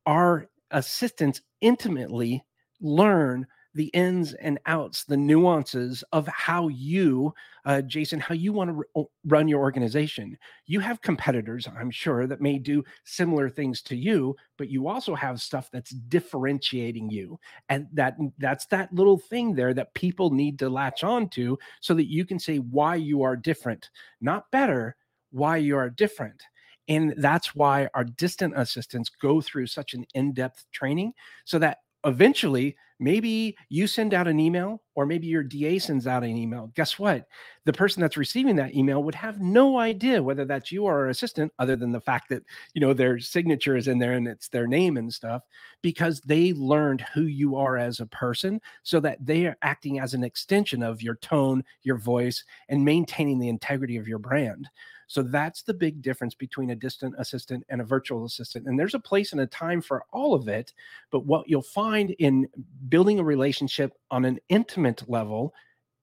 our 0.07 0.49
assistants 0.71 1.42
intimately 1.61 2.42
learn 2.80 3.47
the 3.75 3.87
ins 3.88 4.32
and 4.34 4.58
outs, 4.66 5.04
the 5.04 5.16
nuances 5.16 6.02
of 6.12 6.26
how 6.26 6.68
you, 6.68 7.32
uh, 7.64 7.82
Jason, 7.82 8.18
how 8.18 8.34
you 8.34 8.52
want 8.52 8.70
to 8.70 9.04
run 9.26 9.46
your 9.46 9.60
organization. 9.60 10.37
You 10.66 10.80
have 10.80 11.02
competitors, 11.02 11.68
I'm 11.78 11.90
sure, 11.90 12.26
that 12.26 12.40
may 12.40 12.58
do 12.58 12.82
similar 13.04 13.50
things 13.50 13.82
to 13.82 13.96
you, 13.96 14.34
but 14.56 14.70
you 14.70 14.88
also 14.88 15.14
have 15.14 15.40
stuff 15.40 15.70
that's 15.70 15.90
differentiating 15.90 17.10
you, 17.10 17.38
and 17.68 17.87
that 17.92 18.16
that's 18.38 18.66
that 18.66 18.92
little 18.92 19.18
thing 19.18 19.54
there 19.54 19.75
that 19.75 19.94
people 19.94 20.30
need 20.30 20.58
to 20.60 20.68
latch 20.68 21.04
on 21.04 21.28
to, 21.31 21.59
so 21.81 21.94
that 21.94 22.11
you 22.11 22.24
can 22.24 22.38
say 22.38 22.59
why 22.59 22.94
you 22.94 23.22
are 23.22 23.37
different, 23.37 23.90
not 24.20 24.50
better, 24.50 24.96
why 25.31 25.59
you 25.59 25.76
are 25.76 25.90
different. 25.90 26.42
And 26.88 27.12
that's 27.18 27.54
why 27.54 27.88
our 27.92 28.04
distant 28.04 28.54
assistants 28.57 29.11
go 29.11 29.42
through 29.42 29.66
such 29.66 29.92
an 29.92 30.07
in 30.14 30.33
depth 30.33 30.64
training 30.72 31.12
so 31.44 31.59
that 31.59 31.78
eventually 32.04 32.76
maybe 33.00 33.56
you 33.68 33.87
send 33.87 34.12
out 34.12 34.26
an 34.26 34.40
email 34.40 34.82
or 34.96 35.06
maybe 35.06 35.26
your 35.28 35.42
DA 35.42 35.78
sends 35.78 36.06
out 36.06 36.24
an 36.24 36.37
email. 36.37 36.72
Guess 36.74 36.98
what? 36.98 37.26
The 37.64 37.72
person 37.72 38.00
that's 38.00 38.16
receiving 38.16 38.56
that 38.56 38.74
email 38.74 39.02
would 39.04 39.14
have 39.14 39.40
no 39.40 39.78
idea 39.78 40.22
whether 40.22 40.44
that's 40.44 40.72
you 40.72 40.84
or 40.84 41.04
an 41.04 41.11
assistant 41.11 41.52
other 41.58 41.76
than 41.76 41.92
the 41.92 42.00
fact 42.00 42.28
that, 42.30 42.42
you 42.74 42.80
know, 42.80 42.92
their 42.92 43.20
signature 43.20 43.76
is 43.76 43.87
in 43.87 43.98
there 43.98 44.14
and 44.14 44.26
it's 44.26 44.48
their 44.48 44.66
name 44.66 44.96
and 44.96 45.12
stuff 45.12 45.42
because 45.82 46.20
they 46.22 46.52
learned 46.54 47.02
who 47.14 47.22
you 47.22 47.56
are 47.56 47.76
as 47.76 48.00
a 48.00 48.06
person 48.06 48.61
so 48.82 48.98
that 49.00 49.24
they 49.24 49.46
are 49.46 49.56
acting 49.62 50.00
as 50.00 50.14
an 50.14 50.24
extension 50.24 50.82
of 50.82 51.02
your 51.02 51.16
tone, 51.16 51.62
your 51.82 51.98
voice 51.98 52.42
and 52.68 52.84
maintaining 52.84 53.38
the 53.38 53.48
integrity 53.48 53.96
of 53.96 54.08
your 54.08 54.18
brand. 54.18 54.68
So 55.09 55.23
that's 55.23 55.62
the 55.62 55.75
big 55.75 56.03
difference 56.03 56.35
between 56.35 56.71
a 56.71 56.77
distant 56.77 57.14
assistant 57.18 57.64
and 57.71 57.81
a 57.81 57.85
virtual 57.85 58.27
assistant. 58.27 58.66
And 58.66 58.79
there's 58.79 58.94
a 58.94 59.01
place 59.01 59.33
and 59.33 59.40
a 59.40 59.47
time 59.47 59.81
for 59.81 60.05
all 60.12 60.35
of 60.35 60.49
it. 60.49 60.73
But 61.11 61.25
what 61.25 61.49
you'll 61.49 61.62
find 61.62 62.11
in 62.18 62.47
building 62.88 63.18
a 63.18 63.25
relationship 63.25 63.94
on 64.11 64.25
an 64.27 64.38
intimate 64.51 65.09
level 65.09 65.55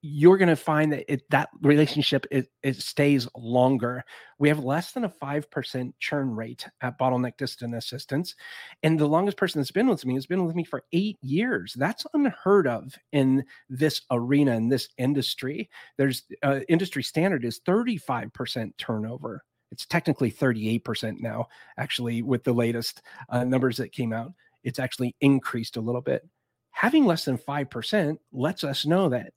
you're 0.08 0.38
going 0.38 0.50
to 0.50 0.56
find 0.56 0.94
that 0.94 1.12
it, 1.12 1.28
that 1.32 1.50
relationship 1.64 2.28
it, 2.30 2.48
it 2.62 2.76
stays 2.76 3.28
longer. 3.36 4.04
We 4.38 4.50
have 4.50 4.64
less 4.64 4.92
than 4.92 5.04
a 5.04 5.10
5% 5.10 5.94
churn 6.00 6.36
rate 6.36 6.68
at 6.82 7.00
Bottleneck 7.00 7.38
Distant 7.38 7.74
assistants. 7.74 8.36
And 8.84 9.00
the 9.00 9.08
longest 9.08 9.36
person 9.36 9.60
that's 9.60 9.72
been 9.72 9.88
with 9.88 10.06
me 10.06 10.14
has 10.14 10.28
been 10.28 10.46
with 10.46 10.56
me 10.56 10.64
for 10.64 10.84
eight 10.94 11.18
years. 11.22 11.74
That's 11.74 12.06
unheard 12.14 12.68
of 12.68 12.94
in 13.14 13.46
this 13.68 14.02
arena, 14.12 14.56
in 14.56 14.70
this 14.70 14.90
industry. 15.00 15.72
There's 15.98 16.22
uh, 16.44 16.60
industry 16.70 17.02
standard 17.02 17.44
is 17.44 17.62
35% 17.68 18.78
turnover. 18.78 19.44
It's 19.72 19.88
technically 19.88 20.32
38% 20.32 21.20
now, 21.20 21.48
actually, 21.80 22.22
with 22.22 22.44
the 22.44 22.54
latest 22.54 23.02
uh, 23.30 23.44
numbers 23.44 23.78
that 23.78 23.92
came 23.92 24.14
out. 24.14 24.34
It's 24.64 24.78
actually 24.78 25.16
increased 25.20 25.78
a 25.78 25.82
little 25.82 26.02
bit 26.02 26.28
having 26.70 27.06
less 27.06 27.24
than 27.24 27.38
5% 27.38 28.18
lets 28.34 28.66
us 28.66 28.86
know 28.86 29.08
that 29.08 29.32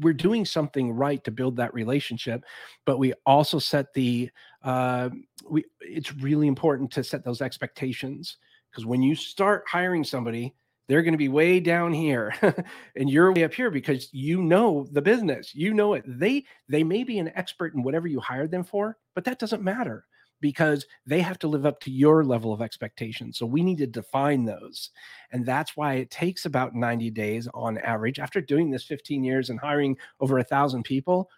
we're 0.00 0.12
doing 0.12 0.44
something 0.44 0.92
right 0.92 1.22
to 1.24 1.30
build 1.30 1.56
that 1.56 1.74
relationship 1.74 2.44
but 2.84 2.98
we 2.98 3.12
also 3.24 3.58
set 3.58 3.92
the 3.94 4.30
uh, 4.62 5.08
we 5.48 5.64
it's 5.80 6.14
really 6.16 6.46
important 6.46 6.90
to 6.90 7.04
set 7.04 7.24
those 7.24 7.40
expectations 7.40 8.38
because 8.70 8.86
when 8.86 9.02
you 9.02 9.14
start 9.14 9.64
hiring 9.68 10.04
somebody 10.04 10.54
they're 10.88 11.02
going 11.02 11.14
to 11.14 11.18
be 11.18 11.28
way 11.28 11.58
down 11.58 11.92
here 11.92 12.32
and 12.96 13.10
you're 13.10 13.32
way 13.32 13.44
up 13.44 13.54
here 13.54 13.70
because 13.70 14.08
you 14.12 14.42
know 14.42 14.86
the 14.92 15.02
business 15.02 15.54
you 15.54 15.74
know 15.74 15.94
it. 15.94 16.04
They 16.06 16.44
they 16.68 16.84
may 16.84 17.04
be 17.04 17.18
an 17.18 17.32
expert 17.34 17.74
in 17.74 17.82
whatever 17.82 18.06
you 18.06 18.20
hired 18.20 18.50
them 18.50 18.64
for 18.64 18.96
but 19.14 19.24
that 19.24 19.38
doesn't 19.38 19.62
matter 19.62 20.06
because 20.40 20.86
they 21.06 21.20
have 21.20 21.38
to 21.40 21.48
live 21.48 21.66
up 21.66 21.80
to 21.80 21.90
your 21.90 22.24
level 22.24 22.52
of 22.52 22.62
expectation. 22.62 23.32
So 23.32 23.46
we 23.46 23.62
need 23.62 23.78
to 23.78 23.86
define 23.86 24.44
those. 24.44 24.90
And 25.32 25.44
that's 25.44 25.76
why 25.76 25.94
it 25.94 26.10
takes 26.10 26.44
about 26.44 26.74
90 26.74 27.10
days 27.10 27.48
on 27.54 27.78
average. 27.78 28.18
After 28.18 28.40
doing 28.40 28.70
this 28.70 28.84
15 28.84 29.24
years 29.24 29.50
and 29.50 29.58
hiring 29.58 29.96
over 30.20 30.38
a 30.38 30.44
thousand 30.44 30.84
people, 30.84 31.28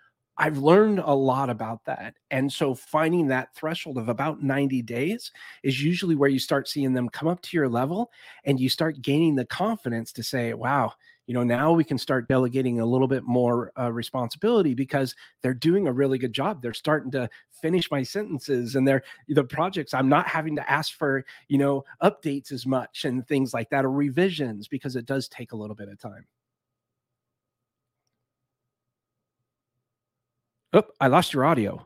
I've 0.40 0.58
learned 0.58 1.00
a 1.00 1.14
lot 1.14 1.50
about 1.50 1.84
that. 1.87 2.14
And 2.30 2.52
so 2.52 2.72
finding 2.74 3.26
that 3.26 3.54
threshold 3.56 3.98
of 3.98 4.08
about 4.08 4.40
90 4.40 4.82
days 4.82 5.32
is 5.64 5.82
usually 5.82 6.14
where 6.14 6.30
you 6.30 6.38
start 6.38 6.68
seeing 6.68 6.92
them 6.92 7.08
come 7.08 7.26
up 7.26 7.42
to 7.42 7.56
your 7.56 7.68
level 7.68 8.12
and 8.44 8.61
you 8.61 8.68
start 8.68 9.02
gaining 9.02 9.34
the 9.34 9.46
confidence 9.46 10.12
to 10.12 10.22
say, 10.22 10.54
wow, 10.54 10.92
you 11.28 11.34
know 11.34 11.44
now 11.44 11.72
we 11.72 11.84
can 11.84 11.98
start 11.98 12.26
delegating 12.26 12.80
a 12.80 12.86
little 12.86 13.06
bit 13.06 13.22
more 13.22 13.70
uh, 13.78 13.92
responsibility 13.92 14.74
because 14.74 15.14
they're 15.42 15.54
doing 15.54 15.86
a 15.86 15.92
really 15.92 16.18
good 16.18 16.32
job. 16.32 16.60
They're 16.60 16.74
starting 16.74 17.12
to 17.12 17.28
finish 17.60 17.90
my 17.90 18.02
sentences 18.02 18.74
and 18.76 18.86
they're 18.86 19.02
the 19.28 19.44
projects 19.44 19.92
i'm 19.92 20.08
not 20.08 20.26
having 20.26 20.54
to 20.56 20.70
ask 20.70 20.96
for 20.96 21.24
you 21.48 21.58
know 21.58 21.84
updates 22.02 22.52
as 22.52 22.66
much 22.66 23.04
and 23.04 23.26
things 23.26 23.52
like 23.52 23.68
that 23.70 23.84
or 23.84 23.90
revisions 23.90 24.68
because 24.68 24.96
it 24.96 25.06
does 25.06 25.28
take 25.28 25.52
a 25.52 25.56
little 25.56 25.74
bit 25.74 25.88
of 25.88 25.98
time. 25.98 26.24
Oh 30.72 30.84
i 31.00 31.08
lost 31.08 31.32
your 31.32 31.44
audio 31.44 31.84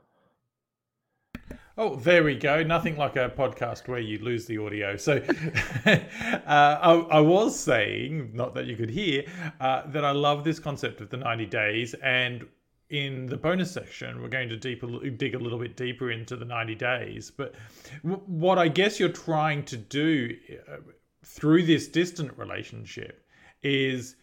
Oh, 1.84 1.96
there 1.96 2.22
we 2.22 2.36
go. 2.36 2.62
Nothing 2.62 2.96
like 2.96 3.16
a 3.16 3.28
podcast 3.28 3.88
where 3.88 3.98
you 3.98 4.18
lose 4.18 4.46
the 4.46 4.56
audio. 4.58 4.96
So 4.96 5.14
uh, 5.84 5.98
I, 6.46 6.92
I, 7.10 7.18
was 7.18 7.58
saying, 7.58 8.30
not 8.32 8.54
that 8.54 8.66
you 8.66 8.76
could 8.76 8.88
hear, 8.88 9.24
uh, 9.58 9.88
that 9.88 10.04
I 10.04 10.12
love 10.12 10.44
this 10.44 10.60
concept 10.60 11.00
of 11.00 11.10
the 11.10 11.16
90 11.16 11.46
days. 11.46 11.94
And 11.94 12.46
in 12.90 13.26
the 13.26 13.36
bonus 13.36 13.72
section, 13.72 14.22
we're 14.22 14.28
going 14.28 14.48
to 14.50 14.56
deeper, 14.56 14.86
dig 15.10 15.34
a 15.34 15.38
little 15.40 15.58
bit 15.58 15.76
deeper 15.76 16.12
into 16.12 16.36
the 16.36 16.44
90 16.44 16.76
days. 16.76 17.32
But 17.32 17.56
what 18.02 18.60
I 18.60 18.68
guess 18.68 19.00
you're 19.00 19.08
trying 19.08 19.64
to 19.64 19.76
do 19.76 20.36
uh, 20.68 20.76
through 21.24 21.64
this 21.64 21.88
distant 21.88 22.38
relationship 22.38 23.26
is 23.64 24.14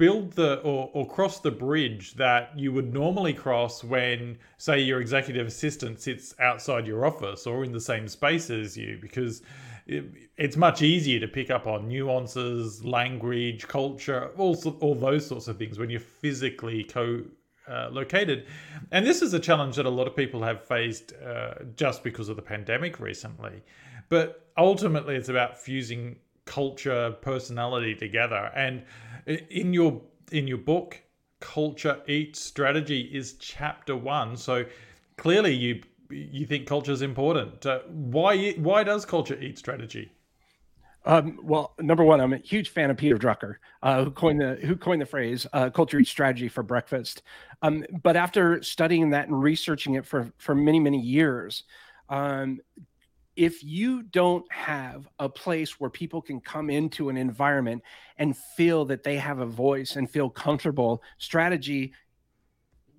build 0.00 0.32
the 0.32 0.54
or, 0.60 0.90
or 0.94 1.06
cross 1.06 1.40
the 1.40 1.50
bridge 1.50 2.14
that 2.14 2.58
you 2.58 2.72
would 2.72 2.90
normally 2.90 3.34
cross 3.34 3.84
when 3.84 4.38
say 4.56 4.80
your 4.80 4.98
executive 4.98 5.46
assistant 5.46 6.00
sits 6.00 6.34
outside 6.40 6.86
your 6.86 7.04
office 7.04 7.46
or 7.46 7.64
in 7.64 7.70
the 7.70 7.80
same 7.80 8.08
space 8.08 8.48
as 8.48 8.78
you 8.78 8.98
because 8.98 9.42
it, 9.86 10.06
it's 10.38 10.56
much 10.56 10.80
easier 10.80 11.20
to 11.20 11.28
pick 11.28 11.50
up 11.50 11.66
on 11.66 11.86
nuances 11.86 12.82
language 12.82 13.68
culture 13.68 14.30
all, 14.38 14.56
all 14.80 14.94
those 14.94 15.26
sorts 15.26 15.48
of 15.48 15.58
things 15.58 15.78
when 15.78 15.90
you're 15.90 16.00
physically 16.00 16.82
co 16.82 17.22
uh, 17.68 17.90
located. 17.92 18.46
And 18.90 19.06
this 19.06 19.20
is 19.20 19.34
a 19.34 19.38
challenge 19.38 19.76
that 19.76 19.84
a 19.84 19.90
lot 19.90 20.06
of 20.06 20.16
people 20.16 20.42
have 20.42 20.64
faced 20.64 21.12
uh, 21.24 21.54
just 21.76 22.02
because 22.02 22.30
of 22.30 22.36
the 22.36 22.42
pandemic 22.42 22.98
recently. 22.98 23.62
But 24.08 24.48
ultimately, 24.56 25.14
it's 25.14 25.28
about 25.28 25.56
fusing 25.56 26.16
culture, 26.44 27.12
personality 27.20 27.94
together. 27.94 28.50
And 28.54 28.84
in 29.26 29.72
your 29.72 30.02
in 30.32 30.46
your 30.46 30.58
book, 30.58 31.00
culture 31.40 32.00
eats 32.06 32.40
strategy 32.40 33.00
is 33.12 33.34
chapter 33.34 33.96
one. 33.96 34.36
So 34.36 34.64
clearly, 35.16 35.54
you 35.54 35.82
you 36.10 36.46
think 36.46 36.66
culture 36.66 36.92
is 36.92 37.02
important. 37.02 37.64
Uh, 37.64 37.80
why 37.88 38.52
why 38.52 38.84
does 38.84 39.04
culture 39.04 39.38
eat 39.40 39.58
strategy? 39.58 40.12
Um, 41.06 41.38
well, 41.42 41.72
number 41.80 42.04
one, 42.04 42.20
I'm 42.20 42.34
a 42.34 42.38
huge 42.38 42.68
fan 42.68 42.90
of 42.90 42.96
Peter 42.98 43.16
Drucker, 43.16 43.54
uh, 43.82 44.04
who 44.04 44.10
coined 44.10 44.40
the 44.40 44.56
who 44.56 44.76
coined 44.76 45.00
the 45.00 45.06
phrase 45.06 45.46
uh, 45.52 45.70
"culture 45.70 45.98
eats 45.98 46.10
strategy" 46.10 46.48
for 46.48 46.62
breakfast. 46.62 47.22
Um, 47.62 47.84
but 48.02 48.16
after 48.16 48.62
studying 48.62 49.10
that 49.10 49.28
and 49.28 49.42
researching 49.42 49.94
it 49.94 50.04
for 50.04 50.30
for 50.36 50.54
many 50.54 50.78
many 50.78 51.00
years, 51.00 51.64
um, 52.10 52.60
if 53.40 53.64
you 53.64 54.02
don't 54.02 54.44
have 54.52 55.08
a 55.18 55.26
place 55.26 55.80
where 55.80 55.88
people 55.88 56.20
can 56.20 56.42
come 56.42 56.68
into 56.68 57.08
an 57.08 57.16
environment 57.16 57.82
and 58.18 58.36
feel 58.36 58.84
that 58.84 59.02
they 59.02 59.16
have 59.16 59.38
a 59.38 59.46
voice 59.46 59.96
and 59.96 60.10
feel 60.10 60.28
comfortable, 60.28 61.02
strategy, 61.16 61.94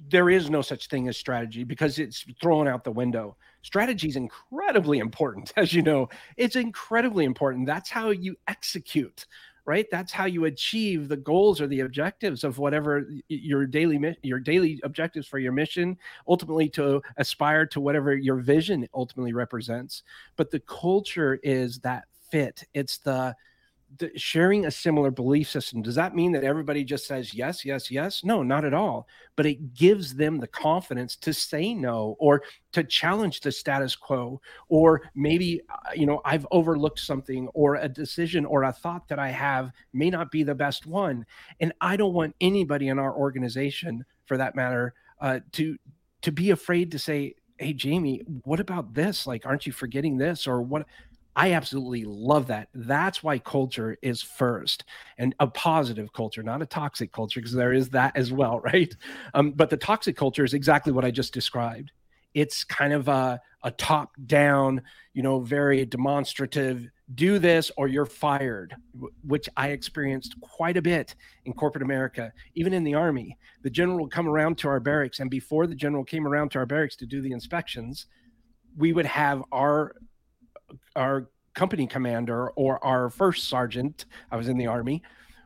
there 0.10 0.32
is 0.32 0.50
no 0.50 0.64
such 0.64 0.88
thing 0.88 1.08
as 1.08 1.16
strategy 1.16 1.64
because 1.64 2.00
it's 2.00 2.26
thrown 2.42 2.68
out 2.68 2.84
the 2.84 2.92
window. 2.92 3.38
Strategy 3.62 4.08
is 4.08 4.16
incredibly 4.16 4.98
important, 4.98 5.54
as 5.58 5.74
you 5.74 5.84
know. 5.84 6.10
It's 6.38 6.56
incredibly 6.56 7.26
important. 7.26 7.68
That's 7.68 7.92
how 7.92 8.10
you 8.10 8.36
execute 8.48 9.28
right? 9.72 9.88
That's 9.90 10.12
how 10.12 10.26
you 10.26 10.44
achieve 10.46 11.08
the 11.08 11.16
goals 11.16 11.62
or 11.62 11.68
the 11.68 11.80
objectives 11.80 12.44
of 12.44 12.58
whatever 12.58 13.08
your 13.30 13.66
daily 13.66 14.18
your 14.22 14.38
daily 14.38 14.82
objectives 14.84 15.26
for 15.30 15.40
your 15.40 15.54
mission 15.54 15.98
ultimately 16.28 16.68
to 16.72 17.02
aspire 17.16 17.66
to 17.68 17.80
whatever 17.80 18.14
your 18.14 18.36
vision 18.36 18.86
ultimately 18.94 19.32
represents. 19.32 20.04
But 20.36 20.52
the 20.52 20.60
culture 20.60 21.40
is 21.42 21.80
that 21.80 22.04
fit. 22.30 22.66
It's 22.74 22.98
the 22.98 23.34
the, 23.98 24.12
sharing 24.16 24.66
a 24.66 24.72
similar 24.72 25.12
belief 25.12 25.50
system 25.50 25.82
does 25.82 25.96
that 25.96 26.16
mean 26.16 26.32
that 26.32 26.44
everybody 26.44 26.84
just 26.84 27.08
says 27.08 27.34
yes 27.34 27.66
yes 27.66 27.92
yes 27.92 28.24
no 28.24 28.44
not 28.44 28.66
at 28.66 28.74
all. 28.74 29.08
But 29.36 29.46
it 29.46 29.74
gives 29.74 30.14
them 30.16 30.38
the 30.38 30.48
confidence 30.48 31.16
to 31.18 31.34
say 31.34 31.74
no 31.74 32.16
or 32.20 32.44
to 32.74 32.84
challenge 32.84 33.42
the 33.42 33.52
status 33.52 33.96
quo 33.96 34.42
or 34.70 35.02
maybe 35.16 35.62
uh, 35.70 35.92
you 35.96 36.06
know 36.06 36.22
i've 36.26 36.48
overlooked 36.52 37.00
something 37.00 37.48
or 37.50 37.76
a 37.76 37.90
decision 37.90 38.46
or 38.46 38.64
a 38.64 38.74
thought 38.74 39.08
that 39.08 39.20
i 39.20 39.30
have 39.30 39.72
may 39.94 40.10
not 40.10 40.32
be 40.32 40.44
the 40.44 40.56
best 40.56 40.86
one. 40.86 41.26
And 41.60 41.74
i 41.82 41.96
don't 41.98 42.14
want 42.14 42.36
anybody 42.42 42.88
in 42.88 43.00
our 43.00 43.16
organization 43.16 44.06
for 44.26 44.38
that 44.38 44.56
matter 44.56 44.94
uh, 45.20 45.40
to 45.54 45.78
to 46.22 46.32
be 46.32 46.52
afraid 46.52 46.92
to 46.92 47.00
say 47.00 47.36
hey 47.58 47.74
jamie 47.74 48.22
what 48.44 48.60
about 48.60 48.94
this? 48.94 49.28
Like 49.28 49.46
aren't 49.46 49.66
you 49.66 49.72
forgetting 49.72 50.18
this? 50.18 50.48
or 50.48 50.62
what 50.62 50.86
I 51.36 51.54
absolutely 51.54 52.04
love 52.06 52.48
that. 52.48 52.70
That's 52.74 53.24
why 53.24 53.40
culture 53.40 53.98
is 54.02 54.22
first 54.22 54.84
and 55.18 55.34
a 55.40 55.48
positive 55.48 56.12
culture, 56.14 56.44
not 56.44 56.62
a 56.62 56.66
toxic 56.66 57.12
culture, 57.12 57.40
because 57.40 57.54
there 57.54 57.74
is 57.74 57.90
that 57.90 58.16
as 58.16 58.32
well, 58.32 58.60
right? 58.74 58.94
Um, 59.34 59.52
but 59.52 59.70
the 59.70 59.78
toxic 59.78 60.18
culture 60.18 60.44
is 60.44 60.54
exactly 60.54 60.92
what 60.92 61.06
I 61.06 61.12
just 61.12 61.34
described. 61.34 61.92
It's 62.34 62.64
kind 62.64 62.94
of 62.94 63.08
a, 63.08 63.42
a 63.64 63.72
top 63.72 64.12
down, 64.26 64.82
you 65.14 65.22
know, 65.22 65.40
very 65.42 65.86
demonstrative 65.86 66.90
do 67.16 67.40
this 67.40 67.72
or 67.78 67.88
you're 67.88 68.06
fired, 68.06 68.76
which 69.24 69.50
I 69.58 69.70
experienced 69.70 70.36
quite 70.42 70.78
a 70.78 70.82
bit 70.82 71.16
in 71.46 71.54
corporate 71.54 71.84
America, 71.84 72.32
even 72.56 72.74
in 72.74 72.84
the 72.84 72.94
army. 72.94 73.38
The 73.64 73.70
general 73.70 74.02
would 74.02 74.12
come 74.12 74.28
around 74.28 74.58
to 74.60 74.70
our 74.70 74.80
barracks, 74.80 75.20
and 75.20 75.30
before 75.30 75.68
the 75.68 75.76
general 75.76 76.04
came 76.04 76.26
around 76.26 76.52
to 76.52 76.60
our 76.60 76.66
barracks 76.66 76.96
to 76.98 77.06
do 77.06 77.22
the 77.22 77.32
inspections, 77.32 78.06
we 78.78 78.94
would 78.94 79.06
have 79.06 79.44
our 79.52 79.94
our 80.96 81.30
company 81.54 81.88
commander 81.88 82.50
or 82.52 82.84
our 82.84 83.10
first 83.10 83.48
sergeant, 83.48 84.06
I 84.32 84.38
was 84.38 84.48
in 84.48 84.58
the 84.58 84.68
army, 84.68 85.04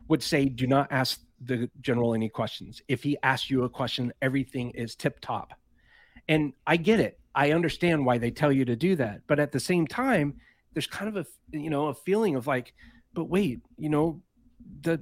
would 0.08 0.22
say, 0.22 0.46
do 0.46 0.66
not 0.66 0.90
ask 0.90 1.20
the 1.40 1.70
general 1.80 2.14
any 2.14 2.28
questions. 2.28 2.80
If 2.88 3.02
he 3.02 3.16
asks 3.22 3.50
you 3.50 3.64
a 3.64 3.68
question, 3.68 4.12
everything 4.22 4.70
is 4.70 4.94
tip 4.94 5.20
top. 5.20 5.52
And 6.28 6.52
I 6.66 6.76
get 6.76 7.00
it. 7.00 7.18
I 7.34 7.52
understand 7.52 8.06
why 8.06 8.18
they 8.18 8.30
tell 8.30 8.50
you 8.50 8.64
to 8.64 8.76
do 8.76 8.96
that. 8.96 9.22
But 9.26 9.38
at 9.38 9.52
the 9.52 9.60
same 9.60 9.86
time, 9.86 10.34
there's 10.72 10.86
kind 10.86 11.08
of 11.08 11.16
a 11.16 11.56
you 11.56 11.70
know 11.70 11.86
a 11.88 11.94
feeling 11.94 12.36
of 12.36 12.46
like, 12.46 12.74
but 13.14 13.24
wait, 13.24 13.60
you 13.78 13.88
know, 13.88 14.20
the 14.82 15.00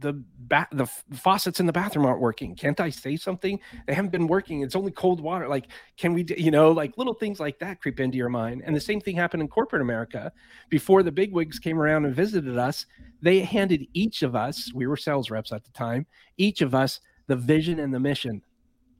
the 0.00 0.22
ba- 0.38 0.68
the 0.72 0.86
faucets 1.14 1.60
in 1.60 1.66
the 1.66 1.72
bathroom 1.72 2.06
aren't 2.06 2.20
working. 2.20 2.54
Can't 2.54 2.78
I 2.80 2.90
say 2.90 3.16
something? 3.16 3.58
They 3.86 3.94
haven't 3.94 4.10
been 4.10 4.26
working. 4.26 4.62
It's 4.62 4.76
only 4.76 4.92
cold 4.92 5.20
water. 5.20 5.48
Like, 5.48 5.68
can 5.96 6.12
we, 6.12 6.24
you 6.36 6.50
know, 6.50 6.70
like 6.72 6.96
little 6.98 7.14
things 7.14 7.40
like 7.40 7.58
that 7.60 7.80
creep 7.80 8.00
into 8.00 8.18
your 8.18 8.28
mind. 8.28 8.62
And 8.64 8.74
the 8.74 8.80
same 8.80 9.00
thing 9.00 9.16
happened 9.16 9.42
in 9.42 9.48
corporate 9.48 9.82
America. 9.82 10.32
Before 10.68 11.02
the 11.02 11.12
bigwigs 11.12 11.58
came 11.58 11.78
around 11.78 12.04
and 12.04 12.14
visited 12.14 12.58
us, 12.58 12.86
they 13.22 13.40
handed 13.40 13.86
each 13.94 14.22
of 14.22 14.36
us, 14.36 14.72
we 14.74 14.86
were 14.86 14.96
sales 14.96 15.30
reps 15.30 15.52
at 15.52 15.64
the 15.64 15.70
time, 15.70 16.06
each 16.36 16.60
of 16.60 16.74
us 16.74 17.00
the 17.26 17.36
vision 17.36 17.80
and 17.80 17.92
the 17.92 18.00
mission 18.00 18.42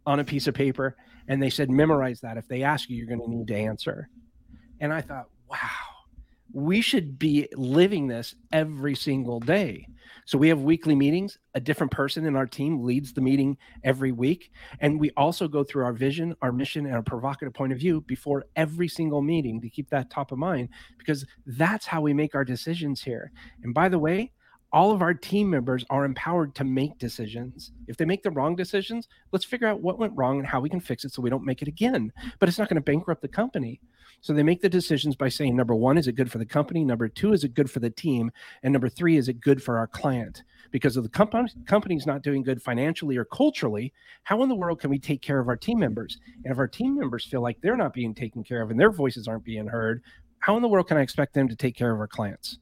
on 0.04 0.20
a 0.20 0.24
piece 0.24 0.46
of 0.46 0.54
paper. 0.54 0.96
And 1.28 1.42
they 1.42 1.50
said, 1.50 1.70
memorize 1.70 2.20
that. 2.20 2.36
If 2.36 2.48
they 2.48 2.62
ask 2.62 2.88
you, 2.88 2.96
you're 2.96 3.06
going 3.06 3.20
to 3.20 3.30
need 3.30 3.48
to 3.48 3.56
answer. 3.56 4.08
And 4.80 4.92
I 4.92 5.00
thought, 5.00 5.28
wow, 5.50 5.58
we 6.52 6.80
should 6.80 7.18
be 7.18 7.48
living 7.54 8.06
this 8.06 8.34
every 8.52 8.94
single 8.94 9.40
day 9.40 9.86
so 10.26 10.36
we 10.36 10.48
have 10.48 10.62
weekly 10.62 10.96
meetings. 10.96 11.38
A 11.54 11.60
different 11.60 11.92
person 11.92 12.26
in 12.26 12.34
our 12.34 12.46
team 12.46 12.82
leads 12.82 13.12
the 13.12 13.20
meeting 13.20 13.56
every 13.84 14.10
week. 14.10 14.50
And 14.80 14.98
we 14.98 15.10
also 15.16 15.46
go 15.46 15.62
through 15.62 15.84
our 15.84 15.92
vision, 15.92 16.34
our 16.42 16.50
mission, 16.50 16.84
and 16.84 16.94
our 16.96 17.02
provocative 17.02 17.54
point 17.54 17.72
of 17.72 17.78
view 17.78 18.00
before 18.02 18.46
every 18.56 18.88
single 18.88 19.22
meeting 19.22 19.60
to 19.60 19.70
keep 19.70 19.88
that 19.90 20.10
top 20.10 20.32
of 20.32 20.38
mind 20.38 20.70
because 20.98 21.24
that's 21.46 21.86
how 21.86 22.00
we 22.00 22.12
make 22.12 22.34
our 22.34 22.44
decisions 22.44 23.00
here. 23.00 23.30
And 23.62 23.72
by 23.72 23.88
the 23.88 24.00
way, 24.00 24.32
all 24.72 24.90
of 24.90 25.00
our 25.00 25.14
team 25.14 25.48
members 25.48 25.84
are 25.90 26.04
empowered 26.04 26.56
to 26.56 26.64
make 26.64 26.98
decisions. 26.98 27.70
If 27.86 27.96
they 27.96 28.04
make 28.04 28.24
the 28.24 28.32
wrong 28.32 28.56
decisions, 28.56 29.08
let's 29.30 29.44
figure 29.44 29.68
out 29.68 29.80
what 29.80 29.98
went 29.98 30.12
wrong 30.16 30.38
and 30.38 30.46
how 30.46 30.60
we 30.60 30.68
can 30.68 30.80
fix 30.80 31.04
it 31.04 31.12
so 31.12 31.22
we 31.22 31.30
don't 31.30 31.44
make 31.44 31.62
it 31.62 31.68
again. 31.68 32.12
But 32.40 32.48
it's 32.48 32.58
not 32.58 32.68
going 32.68 32.74
to 32.74 32.80
bankrupt 32.80 33.22
the 33.22 33.28
company. 33.28 33.80
So 34.26 34.32
they 34.32 34.42
make 34.42 34.60
the 34.60 34.68
decisions 34.68 35.14
by 35.14 35.28
saying, 35.28 35.54
number 35.54 35.76
one, 35.76 35.96
is 35.96 36.08
it 36.08 36.16
good 36.16 36.32
for 36.32 36.38
the 36.38 36.44
company? 36.44 36.84
Number 36.84 37.08
two, 37.08 37.32
is 37.32 37.44
it 37.44 37.54
good 37.54 37.70
for 37.70 37.78
the 37.78 37.90
team? 37.90 38.32
And 38.64 38.72
number 38.72 38.88
three, 38.88 39.16
is 39.16 39.28
it 39.28 39.40
good 39.40 39.62
for 39.62 39.78
our 39.78 39.86
client? 39.86 40.42
Because 40.72 40.96
if 40.96 41.04
the 41.04 41.08
company 41.08 41.48
company's 41.64 42.06
not 42.06 42.22
doing 42.24 42.42
good 42.42 42.60
financially 42.60 43.16
or 43.16 43.24
culturally, 43.24 43.92
how 44.24 44.42
in 44.42 44.48
the 44.48 44.54
world 44.56 44.80
can 44.80 44.90
we 44.90 44.98
take 44.98 45.22
care 45.22 45.38
of 45.38 45.46
our 45.46 45.54
team 45.54 45.78
members? 45.78 46.18
And 46.42 46.50
if 46.50 46.58
our 46.58 46.66
team 46.66 46.98
members 46.98 47.24
feel 47.24 47.40
like 47.40 47.60
they're 47.60 47.76
not 47.76 47.92
being 47.92 48.16
taken 48.16 48.42
care 48.42 48.62
of 48.62 48.72
and 48.72 48.80
their 48.80 48.90
voices 48.90 49.28
aren't 49.28 49.44
being 49.44 49.68
heard, 49.68 50.02
how 50.40 50.56
in 50.56 50.62
the 50.62 50.66
world 50.66 50.88
can 50.88 50.96
I 50.96 51.02
expect 51.02 51.32
them 51.32 51.46
to 51.46 51.54
take 51.54 51.76
care 51.76 51.94
of 51.94 52.00
our 52.00 52.08
clients? 52.08 52.58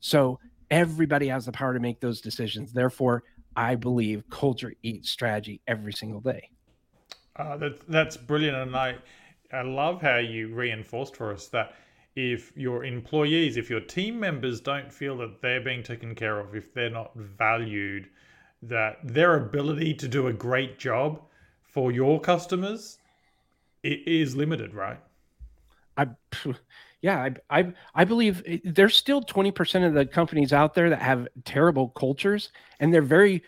So 0.00 0.40
everybody 0.70 1.28
has 1.28 1.44
the 1.44 1.52
power 1.52 1.74
to 1.74 1.80
make 1.80 2.00
those 2.00 2.22
decisions. 2.22 2.72
Therefore, 2.72 3.22
I 3.54 3.74
believe 3.74 4.24
culture 4.30 4.72
eats 4.82 5.10
strategy 5.10 5.60
every 5.66 5.92
single 5.92 6.22
day. 6.22 6.48
Uh, 7.36 7.58
that, 7.58 7.86
that's 7.86 8.16
brilliant. 8.16 8.56
And 8.56 8.74
I, 8.74 8.96
I 9.52 9.62
love 9.62 10.00
how 10.00 10.18
you 10.18 10.54
reinforced 10.54 11.16
for 11.16 11.32
us 11.32 11.48
that 11.48 11.74
if 12.14 12.52
your 12.56 12.84
employees, 12.84 13.56
if 13.56 13.70
your 13.70 13.80
team 13.80 14.18
members 14.20 14.60
don't 14.60 14.92
feel 14.92 15.16
that 15.18 15.40
they're 15.40 15.60
being 15.60 15.82
taken 15.82 16.14
care 16.14 16.38
of, 16.38 16.54
if 16.54 16.72
they're 16.72 16.90
not 16.90 17.14
valued, 17.14 18.08
that 18.62 18.98
their 19.02 19.36
ability 19.36 19.94
to 19.94 20.08
do 20.08 20.28
a 20.28 20.32
great 20.32 20.78
job 20.78 21.22
for 21.62 21.90
your 21.90 22.20
customers 22.20 22.98
it 23.82 24.06
is 24.06 24.36
limited, 24.36 24.74
right? 24.74 25.00
I, 25.96 26.08
yeah, 27.00 27.28
I, 27.50 27.60
I, 27.60 27.72
I 27.94 28.04
believe 28.04 28.42
there's 28.64 28.96
still 28.96 29.22
20% 29.22 29.86
of 29.86 29.94
the 29.94 30.06
companies 30.06 30.52
out 30.52 30.74
there 30.74 30.90
that 30.90 31.02
have 31.02 31.28
terrible 31.44 31.88
cultures 31.88 32.52
and 32.78 32.94
they're 32.94 33.02
very, 33.02 33.42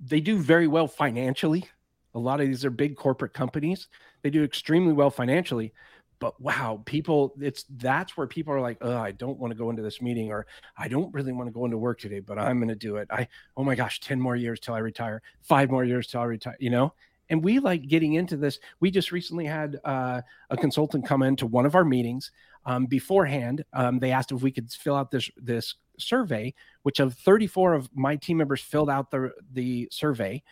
they 0.00 0.20
do 0.20 0.38
very 0.38 0.66
well 0.66 0.88
financially. 0.88 1.66
A 2.14 2.18
lot 2.18 2.40
of 2.40 2.48
these 2.48 2.64
are 2.64 2.70
big 2.70 2.96
corporate 2.96 3.32
companies 3.32 3.88
they 4.22 4.30
do 4.30 4.44
extremely 4.44 4.92
well 4.92 5.10
financially. 5.10 5.72
But 6.18 6.38
wow, 6.40 6.82
people, 6.84 7.34
it's 7.40 7.64
that's 7.76 8.16
where 8.16 8.26
people 8.26 8.52
are 8.52 8.60
like, 8.60 8.76
oh, 8.82 8.96
I 8.96 9.12
don't 9.12 9.38
want 9.38 9.52
to 9.52 9.58
go 9.58 9.70
into 9.70 9.82
this 9.82 10.02
meeting, 10.02 10.30
or 10.30 10.46
I 10.76 10.86
don't 10.86 11.12
really 11.14 11.32
want 11.32 11.48
to 11.48 11.52
go 11.52 11.64
into 11.64 11.78
work 11.78 11.98
today, 11.98 12.20
but 12.20 12.38
I'm 12.38 12.58
going 12.58 12.68
to 12.68 12.74
do 12.74 12.96
it. 12.96 13.08
I, 13.10 13.26
oh 13.56 13.64
my 13.64 13.74
gosh, 13.74 14.00
10 14.00 14.20
more 14.20 14.36
years 14.36 14.60
till 14.60 14.74
I 14.74 14.78
retire, 14.80 15.22
five 15.40 15.70
more 15.70 15.84
years 15.84 16.06
till 16.06 16.20
I 16.20 16.24
retire, 16.24 16.56
you 16.60 16.70
know? 16.70 16.92
and 17.30 17.44
we 17.44 17.60
like 17.60 17.86
getting 17.86 18.14
into 18.14 18.36
this 18.36 18.58
we 18.80 18.90
just 18.90 19.12
recently 19.12 19.46
had 19.46 19.78
uh, 19.84 20.20
a 20.50 20.56
consultant 20.56 21.06
come 21.06 21.22
into 21.22 21.46
one 21.46 21.64
of 21.64 21.76
our 21.76 21.84
meetings 21.84 22.32
um, 22.66 22.86
beforehand 22.86 23.64
um, 23.72 24.00
they 24.00 24.10
asked 24.10 24.32
if 24.32 24.42
we 24.42 24.50
could 24.50 24.68
fill 24.72 24.96
out 24.96 25.12
this 25.12 25.30
this 25.36 25.76
survey, 26.00 26.54
which 26.82 27.00
of 27.00 27.14
34 27.14 27.74
of 27.74 27.90
my 27.94 28.16
team 28.16 28.38
members 28.38 28.60
filled 28.60 28.90
out 28.90 29.10
the 29.10 29.30
the 29.52 29.88
survey, 29.90 30.42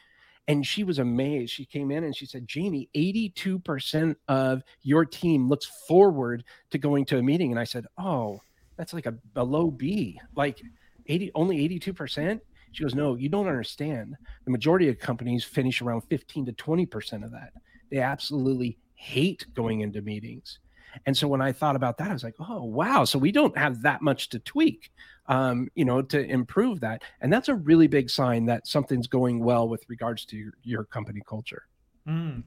and 0.48 0.66
she 0.66 0.82
was 0.82 0.98
amazed. 0.98 1.52
She 1.52 1.66
came 1.66 1.90
in 1.90 2.04
and 2.04 2.16
she 2.16 2.26
said, 2.26 2.48
"Jamie, 2.48 2.88
82% 2.96 4.16
of 4.26 4.62
your 4.82 5.04
team 5.04 5.48
looks 5.48 5.66
forward 5.86 6.42
to 6.70 6.78
going 6.78 7.04
to 7.06 7.18
a 7.18 7.22
meeting." 7.22 7.50
And 7.50 7.60
I 7.60 7.64
said, 7.64 7.86
"Oh, 7.98 8.40
that's 8.76 8.94
like 8.94 9.06
a, 9.06 9.14
a 9.36 9.44
low 9.44 9.70
B. 9.70 10.18
Like 10.34 10.60
80 11.06 11.30
only 11.34 11.68
82%." 11.68 12.40
She 12.72 12.82
goes, 12.82 12.94
"No, 12.94 13.14
you 13.14 13.28
don't 13.28 13.46
understand. 13.46 14.16
The 14.46 14.50
majority 14.50 14.88
of 14.88 14.98
companies 14.98 15.44
finish 15.44 15.82
around 15.82 16.02
15 16.02 16.46
to 16.46 16.52
20% 16.52 17.24
of 17.24 17.30
that. 17.32 17.52
They 17.90 17.98
absolutely 17.98 18.78
hate 18.94 19.46
going 19.54 19.82
into 19.82 20.00
meetings." 20.00 20.58
And 21.06 21.16
so 21.16 21.28
when 21.28 21.40
I 21.42 21.52
thought 21.52 21.76
about 21.76 21.98
that, 21.98 22.08
I 22.10 22.12
was 22.12 22.24
like, 22.24 22.34
oh, 22.40 22.64
wow. 22.64 23.04
So 23.04 23.18
we 23.18 23.30
don't 23.30 23.56
have 23.58 23.82
that 23.82 24.02
much 24.02 24.30
to 24.30 24.38
tweak, 24.38 24.90
um, 25.28 25.68
you 25.74 25.84
know, 25.84 26.02
to 26.02 26.24
improve 26.24 26.80
that. 26.80 27.02
And 27.20 27.32
that's 27.32 27.48
a 27.48 27.54
really 27.54 27.86
big 27.86 28.10
sign 28.10 28.46
that 28.46 28.66
something's 28.66 29.06
going 29.06 29.40
well 29.40 29.68
with 29.68 29.84
regards 29.88 30.24
to 30.26 30.36
your, 30.36 30.52
your 30.62 30.84
company 30.84 31.22
culture. 31.26 31.66
Mm. 32.08 32.42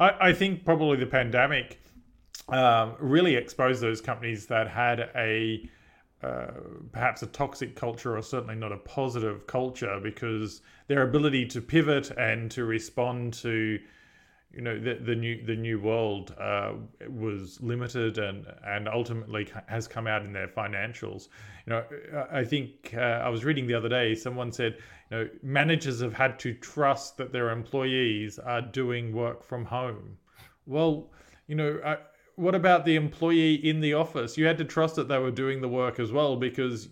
I, 0.00 0.28
I, 0.28 0.32
think 0.32 0.64
probably 0.64 0.96
the 0.96 1.06
pandemic 1.06 1.80
um, 2.48 2.96
really 2.98 3.36
exposed 3.36 3.80
those 3.80 4.00
companies 4.00 4.46
that 4.46 4.68
had 4.68 5.10
a 5.14 5.70
uh, 6.24 6.52
perhaps 6.90 7.22
a 7.22 7.26
toxic 7.26 7.76
culture 7.76 8.16
or 8.16 8.22
certainly 8.22 8.54
not 8.54 8.72
a 8.72 8.78
positive 8.78 9.46
culture 9.46 10.00
because 10.02 10.62
their 10.88 11.02
ability 11.02 11.46
to 11.46 11.60
pivot 11.60 12.10
and 12.12 12.50
to 12.50 12.64
respond 12.64 13.34
to 13.34 13.78
you 14.54 14.62
know 14.62 14.78
the, 14.78 14.94
the 14.94 15.14
new 15.14 15.44
the 15.44 15.56
new 15.56 15.80
world 15.80 16.34
uh, 16.38 16.72
was 17.08 17.60
limited 17.60 18.18
and 18.18 18.46
and 18.66 18.88
ultimately 18.88 19.48
has 19.66 19.88
come 19.88 20.06
out 20.06 20.24
in 20.24 20.32
their 20.32 20.48
financials. 20.48 21.28
You 21.66 21.72
know, 21.72 21.84
I 22.30 22.44
think 22.44 22.94
uh, 22.96 23.00
I 23.00 23.28
was 23.28 23.44
reading 23.44 23.66
the 23.66 23.74
other 23.74 23.88
day. 23.88 24.14
Someone 24.14 24.52
said, 24.52 24.76
you 25.10 25.16
know, 25.16 25.28
managers 25.42 26.00
have 26.00 26.14
had 26.14 26.38
to 26.40 26.54
trust 26.54 27.16
that 27.16 27.32
their 27.32 27.50
employees 27.50 28.38
are 28.38 28.60
doing 28.60 29.12
work 29.12 29.42
from 29.42 29.64
home. 29.64 30.16
Well, 30.66 31.10
you 31.46 31.56
know. 31.56 31.80
Uh, 31.84 31.96
what 32.36 32.56
about 32.56 32.84
the 32.84 32.96
employee 32.96 33.54
in 33.54 33.78
the 33.78 33.94
office? 33.94 34.36
You 34.36 34.46
had 34.46 34.58
to 34.58 34.64
trust 34.64 34.96
that 34.96 35.06
they 35.06 35.18
were 35.18 35.30
doing 35.30 35.60
the 35.60 35.68
work 35.68 36.00
as 36.00 36.10
well 36.10 36.34
because 36.34 36.88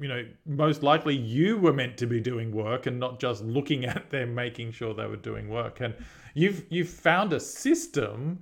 you 0.00 0.08
know, 0.08 0.24
most 0.46 0.82
likely 0.82 1.16
you 1.16 1.56
were 1.58 1.72
meant 1.72 1.96
to 1.98 2.06
be 2.06 2.20
doing 2.20 2.52
work 2.52 2.86
and 2.86 2.98
not 2.98 3.18
just 3.20 3.42
looking 3.44 3.84
at 3.84 4.10
them, 4.10 4.34
making 4.34 4.72
sure 4.72 4.94
they 4.94 5.06
were 5.06 5.16
doing 5.16 5.48
work. 5.48 5.80
And 5.80 5.94
you've 6.34 6.64
you've 6.70 6.88
found 6.88 7.32
a 7.32 7.40
system 7.40 8.40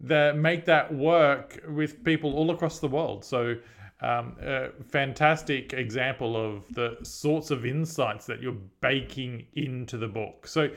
that 0.00 0.36
make 0.36 0.64
that 0.66 0.92
work 0.92 1.62
with 1.68 2.04
people 2.04 2.34
all 2.34 2.50
across 2.50 2.78
the 2.80 2.88
world. 2.88 3.24
So, 3.24 3.56
um, 4.02 4.36
a 4.42 4.68
fantastic 4.90 5.72
example 5.72 6.36
of 6.36 6.72
the 6.74 6.98
sorts 7.02 7.50
of 7.50 7.64
insights 7.64 8.26
that 8.26 8.42
you're 8.42 8.58
baking 8.82 9.46
into 9.54 9.96
the 9.96 10.08
book. 10.08 10.46
So, 10.46 10.68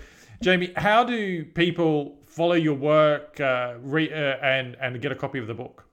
Jamie, 0.41 0.71
how 0.77 1.03
do 1.03 1.43
people 1.43 2.17
follow 2.25 2.53
your 2.53 2.75
work 2.75 3.39
uh, 3.41 3.75
re- 3.81 4.11
uh, 4.11 4.37
and 4.41 4.77
and 4.79 5.01
get 5.01 5.11
a 5.11 5.15
copy 5.15 5.39
of 5.39 5.47
the 5.47 5.53
book? 5.53 5.85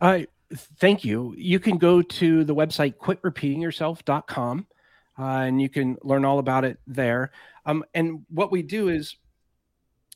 I 0.00 0.26
thank 0.54 1.04
you. 1.04 1.34
You 1.36 1.60
can 1.60 1.78
go 1.78 2.02
to 2.02 2.44
the 2.44 2.54
website 2.54 2.96
quitrepeatingyourself.com 2.96 4.66
uh, 5.18 5.22
and 5.22 5.60
you 5.60 5.68
can 5.68 5.96
learn 6.02 6.24
all 6.24 6.38
about 6.38 6.64
it 6.64 6.78
there. 6.86 7.30
Um, 7.66 7.84
and 7.94 8.24
what 8.28 8.50
we 8.50 8.62
do 8.62 8.88
is 8.88 9.16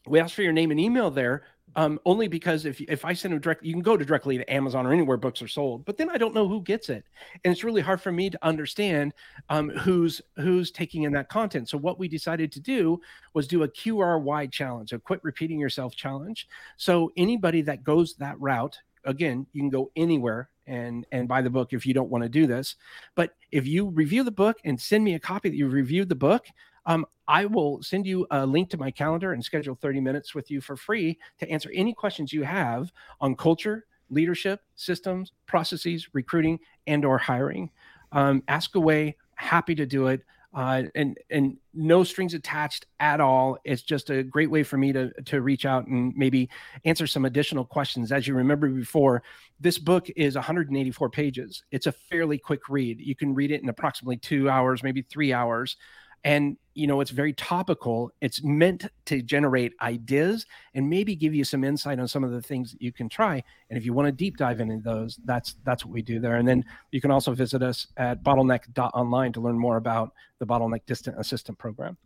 we 0.07 0.21
ask 0.21 0.35
for 0.35 0.43
your 0.43 0.53
name 0.53 0.71
and 0.71 0.81
email 0.81 1.11
there 1.11 1.45
um, 1.77 1.99
only 2.05 2.29
because 2.29 2.65
if, 2.65 2.81
if 2.83 3.05
I 3.05 3.13
send 3.15 3.35
them 3.35 3.41
directly, 3.41 3.69
you 3.69 3.75
can 3.75 3.83
go 3.83 3.97
to 3.97 4.05
directly 4.05 4.39
to 4.39 4.53
Amazon 4.53 4.87
or 4.87 4.93
anywhere 4.93 5.17
books 5.17 5.43
are 5.43 5.49
sold, 5.49 5.85
but 5.85 5.97
then 5.97 6.09
I 6.09 6.19
don't 6.19 6.35
know 6.35 6.47
who 6.47 6.63
gets 6.63 6.89
it. 6.89 7.05
And 7.45 7.53
it's 7.53 7.65
really 7.65 7.81
hard 7.81 8.01
for 8.01 8.13
me 8.13 8.31
to 8.31 8.39
understand 8.43 9.13
um, 9.49 9.71
who's 9.71 10.23
who's 10.37 10.71
taking 10.71 11.03
in 11.03 11.13
that 11.13 11.29
content. 11.29 11.69
So 11.69 11.79
what 11.79 11.99
we 11.99 12.07
decided 12.07 12.53
to 12.53 12.61
do 12.61 13.01
was 13.33 13.49
do 13.49 13.65
a 13.65 13.69
QRY 13.69 14.51
challenge, 14.53 14.93
a 14.93 14.99
quit 14.99 15.21
repeating 15.25 15.59
yourself 15.59 15.97
challenge. 15.97 16.49
So 16.77 17.11
anybody 17.17 17.63
that 17.63 17.83
goes 17.83 18.15
that 18.17 18.41
route, 18.41 18.79
again, 19.05 19.47
you 19.53 19.63
can 19.63 19.71
go 19.71 19.91
anywhere 19.97 20.51
and 20.67 21.07
and 21.13 21.29
buy 21.29 21.43
the 21.43 21.51
book 21.51 21.73
if 21.73 21.87
you 21.87 21.95
don't 21.95 22.11
want 22.11 22.23
to 22.23 22.29
do 22.29 22.47
this. 22.47 22.77
But 23.15 23.35
if 23.53 23.67
you 23.67 23.89
review 23.89 24.23
the 24.23 24.31
book 24.31 24.59
and 24.65 24.81
send 24.81 25.05
me 25.05 25.15
a 25.15 25.19
copy 25.19 25.51
that 25.51 25.57
you 25.57 25.69
reviewed 25.69 26.09
the 26.09 26.15
book, 26.15 26.47
um, 26.87 27.07
I 27.29 27.47
will 27.47 27.83
send 27.83 28.07
you 28.07 28.27
a 28.31 28.45
link 28.47 28.71
to 28.71 28.79
my 28.79 28.91
calendar 28.91 29.33
and 29.33 29.45
schedule 29.45 29.75
30 29.75 30.01
minutes 30.01 30.35
with 30.35 30.51
you 30.51 30.61
for 30.61 30.77
free 30.77 31.19
to 31.39 31.49
answer 31.49 31.71
any 31.75 31.95
questions 31.95 32.33
you 32.33 32.43
have 32.43 32.93
on 33.21 33.35
culture, 33.35 33.87
leadership, 34.11 34.61
systems, 34.75 35.33
processes, 35.47 36.09
recruiting, 36.13 36.59
and 36.87 37.05
or 37.05 37.19
hiring. 37.19 37.71
Um, 38.13 38.43
ask 38.49 38.75
away. 38.75 39.17
Happy 39.37 39.75
to 39.75 39.85
do 39.85 40.07
it 40.07 40.23
uh, 40.55 40.85
and 40.95 41.19
and 41.31 41.57
no 41.73 42.05
strings 42.05 42.33
attached 42.33 42.87
at 43.01 43.21
all. 43.21 43.59
It's 43.65 43.83
just 43.83 44.11
a 44.11 44.23
great 44.23 44.51
way 44.51 44.63
for 44.63 44.77
me 44.79 44.93
to 44.93 45.11
to 45.25 45.41
reach 45.41 45.67
out 45.67 45.87
and 45.87 46.15
maybe 46.17 46.49
answer 46.85 47.07
some 47.07 47.25
additional 47.25 47.65
questions. 47.65 48.13
As 48.13 48.29
you 48.29 48.35
remember 48.35 48.69
before, 48.69 49.23
this 49.61 49.79
book 49.79 50.09
is 50.15 50.37
184 50.37 51.11
pages. 51.11 51.65
It's 51.73 51.87
a 51.87 51.93
fairly 51.93 52.39
quick 52.39 52.69
read. 52.69 53.01
You 53.01 53.17
can 53.17 53.35
read 53.35 53.51
it 53.51 53.63
in 53.63 53.69
approximately 53.69 54.17
two 54.17 54.49
hours, 54.49 54.83
maybe 54.83 55.03
three 55.03 55.33
hours 55.33 55.77
and 56.25 56.57
you 56.75 56.87
know 56.87 57.01
it's 57.01 57.11
very 57.11 57.33
topical. 57.35 58.11
It's 58.21 58.43
meant 58.43 58.87
to 59.07 59.23
generate 59.23 59.73
ideas 59.81 60.47
and 60.75 60.89
maybe 60.89 61.15
give 61.15 61.35
you 61.35 61.45
some 61.45 61.63
insight 61.63 62.01
on 62.01 62.09
some 62.09 62.25
of 62.25 62.33
the 62.33 62.43
things 62.43 62.73
that 62.73 62.83
you 62.83 62.93
can 62.93 63.09
try. 63.09 63.43
And 63.71 63.79
if 63.79 63.85
you 63.85 63.93
want 63.93 64.07
to 64.07 64.13
deep 64.13 64.37
dive 64.37 64.61
into 64.61 64.79
those 64.79 65.21
that's 65.25 65.57
that's 65.65 65.85
what 65.85 65.93
we 65.93 66.03
do 66.03 66.19
there. 66.19 66.37
And 66.37 66.49
then 66.49 66.65
you 66.91 67.01
can 67.01 67.11
also 67.11 67.33
visit 67.35 67.63
us 67.63 67.87
at 67.97 68.25
bottleneck.online 68.25 69.33
to 69.35 69.41
learn 69.41 69.59
more 69.59 69.77
about 69.77 70.13
the 70.39 70.47
bottleneck 70.47 70.87
distant 70.87 71.19
assistant 71.19 71.59
program 71.59 71.97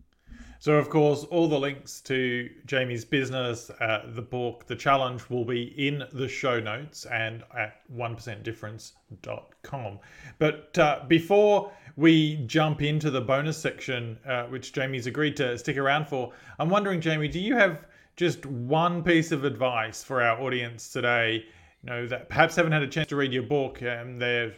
so, 0.61 0.75
of 0.75 0.91
course, 0.91 1.23
all 1.25 1.49
the 1.49 1.59
links 1.59 2.01
to 2.03 2.51
Jamie's 2.67 3.05
business, 3.05 3.71
uh, 3.81 4.03
the 4.09 4.23
book, 4.23 4.67
the 4.67 4.75
challenge 4.75 5.31
will 5.31 5.45
be 5.45 5.73
in 5.87 6.03
the 6.13 6.27
show 6.27 6.59
notes 6.59 7.07
and 7.07 7.45
at 7.57 7.83
1%difference.com. 7.95 9.99
But 10.39 10.79
uh, 10.79 11.05
before 11.07 11.71
we 11.97 12.37
jump 12.47 12.83
into 12.83 13.11
the 13.11 13.21
bonus 13.21 13.57
section, 13.57 14.19
uh, 14.27 14.45
which 14.45 14.73
Jamie's 14.73 15.07
agreed 15.07 15.37
to 15.37 15.57
stick 15.59 15.77
around 15.77 16.09
for, 16.09 16.33
I'm 16.59 16.71
wondering, 16.71 17.01
Jamie, 17.01 17.29
do 17.29 17.39
you 17.39 17.55
have 17.55 17.87
just 18.17 18.45
one 18.47 19.05
piece 19.05 19.31
of 19.31 19.45
advice 19.45 20.03
for 20.03 20.21
our 20.21 20.41
audience 20.41 20.91
today? 20.91 21.45
You 21.85 21.91
know, 21.91 22.07
that 22.09 22.29
perhaps 22.29 22.57
haven't 22.57 22.73
had 22.73 22.83
a 22.83 22.89
chance 22.89 23.07
to 23.09 23.17
read 23.17 23.33
your 23.33 23.45
book 23.45 23.83
and 23.83 24.21
they're 24.21 24.55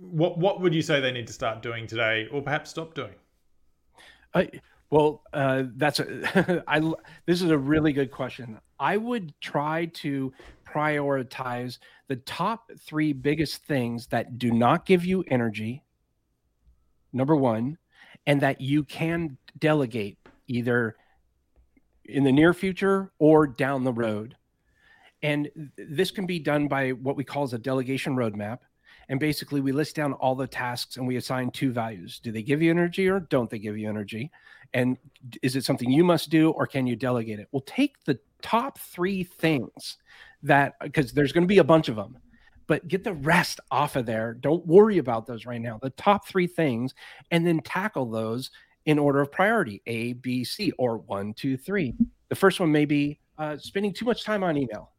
what 0.00 0.38
what 0.38 0.60
would 0.60 0.74
you 0.74 0.82
say 0.82 1.00
they 1.00 1.12
need 1.12 1.26
to 1.26 1.32
start 1.32 1.62
doing 1.62 1.86
today 1.86 2.28
or 2.32 2.42
perhaps 2.42 2.70
stop 2.70 2.94
doing? 2.94 3.14
I 4.34 4.48
well, 4.90 5.22
uh, 5.32 5.64
that's 5.76 6.00
a, 6.00 6.64
I. 6.66 6.80
This 7.26 7.42
is 7.42 7.50
a 7.50 7.58
really 7.58 7.92
good 7.92 8.10
question. 8.10 8.58
I 8.78 8.96
would 8.96 9.32
try 9.40 9.86
to 9.86 10.32
prioritize 10.64 11.78
the 12.08 12.16
top 12.16 12.70
three 12.80 13.12
biggest 13.12 13.64
things 13.64 14.06
that 14.08 14.38
do 14.38 14.52
not 14.52 14.86
give 14.86 15.04
you 15.04 15.24
energy. 15.28 15.82
Number 17.12 17.34
one, 17.34 17.78
and 18.26 18.40
that 18.42 18.60
you 18.60 18.84
can 18.84 19.38
delegate 19.58 20.18
either 20.46 20.96
in 22.04 22.24
the 22.24 22.32
near 22.32 22.54
future 22.54 23.10
or 23.18 23.46
down 23.46 23.84
the 23.84 23.92
road. 23.92 24.36
And 25.22 25.72
this 25.76 26.10
can 26.10 26.26
be 26.26 26.38
done 26.38 26.68
by 26.68 26.90
what 26.90 27.16
we 27.16 27.24
call 27.24 27.44
as 27.44 27.52
a 27.52 27.58
delegation 27.58 28.14
roadmap. 28.14 28.58
And 29.08 29.20
basically, 29.20 29.60
we 29.60 29.72
list 29.72 29.94
down 29.94 30.12
all 30.14 30.34
the 30.34 30.46
tasks 30.46 30.96
and 30.96 31.06
we 31.06 31.16
assign 31.16 31.50
two 31.50 31.72
values. 31.72 32.18
Do 32.18 32.32
they 32.32 32.42
give 32.42 32.60
you 32.60 32.70
energy 32.70 33.08
or 33.08 33.20
don't 33.20 33.48
they 33.48 33.58
give 33.58 33.78
you 33.78 33.88
energy? 33.88 34.30
And 34.74 34.98
is 35.42 35.54
it 35.54 35.64
something 35.64 35.90
you 35.90 36.02
must 36.02 36.28
do 36.28 36.50
or 36.50 36.66
can 36.66 36.86
you 36.86 36.96
delegate 36.96 37.38
it? 37.38 37.48
We'll 37.52 37.62
take 37.62 38.02
the 38.04 38.18
top 38.42 38.78
three 38.78 39.22
things 39.22 39.98
that, 40.42 40.74
because 40.80 41.12
there's 41.12 41.32
going 41.32 41.44
to 41.44 41.48
be 41.48 41.58
a 41.58 41.64
bunch 41.64 41.88
of 41.88 41.96
them, 41.96 42.18
but 42.66 42.88
get 42.88 43.04
the 43.04 43.14
rest 43.14 43.60
off 43.70 43.94
of 43.94 44.06
there. 44.06 44.34
Don't 44.34 44.66
worry 44.66 44.98
about 44.98 45.26
those 45.26 45.46
right 45.46 45.60
now. 45.60 45.78
The 45.80 45.90
top 45.90 46.26
three 46.26 46.48
things, 46.48 46.94
and 47.30 47.46
then 47.46 47.60
tackle 47.60 48.10
those 48.10 48.50
in 48.86 48.98
order 48.98 49.20
of 49.20 49.30
priority 49.30 49.82
A, 49.86 50.14
B, 50.14 50.42
C, 50.42 50.72
or 50.78 50.98
one, 50.98 51.32
two, 51.34 51.56
three. 51.56 51.94
The 52.28 52.34
first 52.34 52.58
one 52.58 52.72
may 52.72 52.84
be 52.84 53.20
uh, 53.38 53.56
spending 53.56 53.92
too 53.92 54.04
much 54.04 54.24
time 54.24 54.42
on 54.42 54.56
email. 54.56 54.92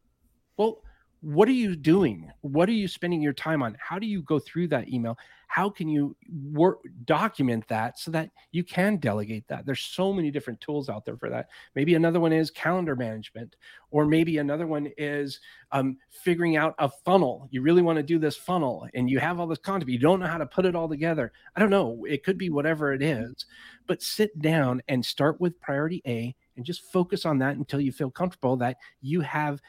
Well, 0.56 0.82
what 1.28 1.50
are 1.50 1.52
you 1.54 1.76
doing? 1.76 2.32
What 2.40 2.70
are 2.70 2.74
you 2.74 2.88
spending 2.88 3.22
your 3.22 3.34
time 3.34 3.62
on? 3.62 3.76
How 3.82 4.00
do 4.00 4.08
you 4.08 4.22
go 4.22 4.40
through 4.40 4.70
that 4.70 4.88
email? 4.88 5.18
How 5.48 5.70
can 5.70 5.90
you 5.90 6.16
work 6.54 6.80
document 7.04 7.68
that 7.68 8.00
so 8.00 8.12
that 8.12 8.30
you 8.54 8.64
can 8.64 8.96
delegate 8.96 9.46
that? 9.50 9.66
There's 9.66 9.82
so 9.82 10.14
many 10.14 10.32
different 10.32 10.62
tools 10.62 10.88
out 10.88 11.04
there 11.04 11.18
for 11.18 11.30
that. 11.30 11.50
Maybe 11.76 11.96
another 11.96 12.22
one 12.22 12.32
is 12.32 12.50
calendar 12.50 12.96
management 12.96 13.58
or 13.92 14.06
maybe 14.06 14.38
another 14.38 14.68
one 14.68 14.90
is 14.98 15.42
um, 15.74 15.98
figuring 16.10 16.56
out 16.56 16.76
a 16.80 16.90
funnel. 17.04 17.50
You 17.52 17.62
really 17.62 17.82
want 17.82 17.98
to 17.98 18.04
do 18.04 18.20
this 18.20 18.38
funnel 18.38 18.88
and 18.94 19.10
you 19.10 19.20
have 19.20 19.38
all 19.38 19.48
this 19.48 19.60
content 19.60 19.88
but 19.88 19.94
you 19.94 20.00
don't 20.00 20.22
know 20.22 20.28
how 20.28 20.38
to 20.38 20.46
put 20.46 20.66
it 20.66 20.78
all 20.78 20.88
together. 20.88 21.34
I 21.58 21.60
don't 21.60 21.70
know. 21.70 22.06
It 22.08 22.24
could 22.24 22.38
be 22.38 22.50
whatever 22.50 22.94
it 22.94 23.02
is 23.02 23.46
but 23.86 24.02
sit 24.02 24.40
down 24.42 24.82
and 24.88 25.06
start 25.06 25.42
with 25.42 25.60
priority 25.60 26.02
a 26.08 26.34
and 26.56 26.66
just 26.66 26.92
focus 26.92 27.26
on 27.26 27.40
that 27.40 27.58
until 27.58 27.82
you 27.82 27.92
feel 27.92 28.12
comfortable 28.12 28.56
that 28.58 28.78
you 29.02 29.20
have 29.22 29.62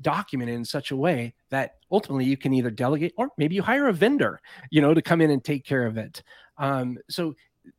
documented 0.00 0.54
in 0.54 0.64
such 0.64 0.90
a 0.90 0.96
way 0.96 1.34
that 1.50 1.76
ultimately 1.90 2.24
you 2.24 2.36
can 2.36 2.52
either 2.52 2.70
delegate 2.70 3.12
or 3.16 3.30
maybe 3.36 3.54
you 3.54 3.62
hire 3.62 3.88
a 3.88 3.92
vendor, 3.92 4.40
you 4.70 4.80
know, 4.80 4.94
to 4.94 5.02
come 5.02 5.20
in 5.20 5.30
and 5.30 5.44
take 5.44 5.64
care 5.64 5.86
of 5.86 5.96
it. 5.96 6.22
Um, 6.58 6.98
so 7.08 7.34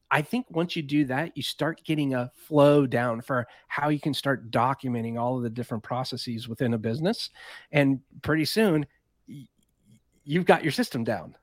I 0.09 0.21
think 0.21 0.45
once 0.49 0.75
you 0.75 0.83
do 0.83 1.05
that, 1.05 1.35
you 1.35 1.43
start 1.43 1.81
getting 1.85 2.13
a 2.13 2.31
flow 2.35 2.85
down 2.85 3.21
for 3.21 3.47
how 3.67 3.89
you 3.89 3.99
can 3.99 4.13
start 4.13 4.51
documenting 4.51 5.19
all 5.19 5.37
of 5.37 5.43
the 5.43 5.49
different 5.49 5.83
processes 5.83 6.49
within 6.49 6.73
a 6.73 6.77
business. 6.77 7.29
And 7.71 8.01
pretty 8.21 8.45
soon, 8.45 8.85
you've 10.23 10.45
got 10.45 10.63
your 10.63 10.71
system 10.71 11.03
down. 11.03 11.35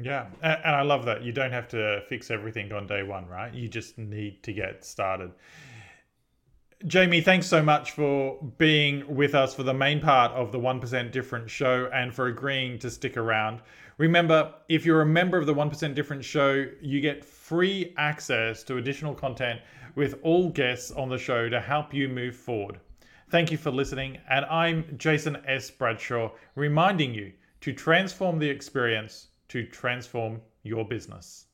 Yeah. 0.00 0.26
And 0.42 0.76
I 0.76 0.82
love 0.82 1.04
that. 1.06 1.22
You 1.22 1.32
don't 1.32 1.52
have 1.52 1.68
to 1.68 2.02
fix 2.08 2.30
everything 2.30 2.72
on 2.72 2.86
day 2.86 3.02
one, 3.02 3.26
right? 3.28 3.52
You 3.52 3.68
just 3.68 3.96
need 3.98 4.42
to 4.42 4.52
get 4.52 4.84
started. 4.84 5.32
Jamie, 6.84 7.22
thanks 7.22 7.46
so 7.46 7.62
much 7.62 7.92
for 7.92 8.38
being 8.58 9.16
with 9.16 9.34
us 9.34 9.54
for 9.54 9.62
the 9.62 9.72
main 9.72 9.98
part 9.98 10.30
of 10.32 10.52
the 10.52 10.58
1% 10.58 11.10
Different 11.10 11.48
show 11.48 11.88
and 11.90 12.14
for 12.14 12.26
agreeing 12.26 12.78
to 12.80 12.90
stick 12.90 13.16
around. 13.16 13.62
Remember, 13.96 14.52
if 14.68 14.84
you're 14.84 15.00
a 15.00 15.06
member 15.06 15.38
of 15.38 15.46
the 15.46 15.54
1% 15.54 15.94
Different 15.94 16.22
show, 16.22 16.66
you 16.82 17.00
get 17.00 17.24
free 17.24 17.94
access 17.96 18.62
to 18.64 18.76
additional 18.76 19.14
content 19.14 19.62
with 19.94 20.18
all 20.22 20.50
guests 20.50 20.90
on 20.90 21.08
the 21.08 21.16
show 21.16 21.48
to 21.48 21.62
help 21.62 21.94
you 21.94 22.10
move 22.10 22.36
forward. 22.36 22.78
Thank 23.30 23.50
you 23.50 23.56
for 23.56 23.70
listening, 23.70 24.18
and 24.28 24.44
I'm 24.44 24.84
Jason 24.98 25.38
S. 25.46 25.70
Bradshaw, 25.70 26.30
reminding 26.56 27.14
you 27.14 27.32
to 27.62 27.72
transform 27.72 28.38
the 28.38 28.50
experience 28.50 29.28
to 29.48 29.66
transform 29.66 30.42
your 30.62 30.86
business. 30.86 31.45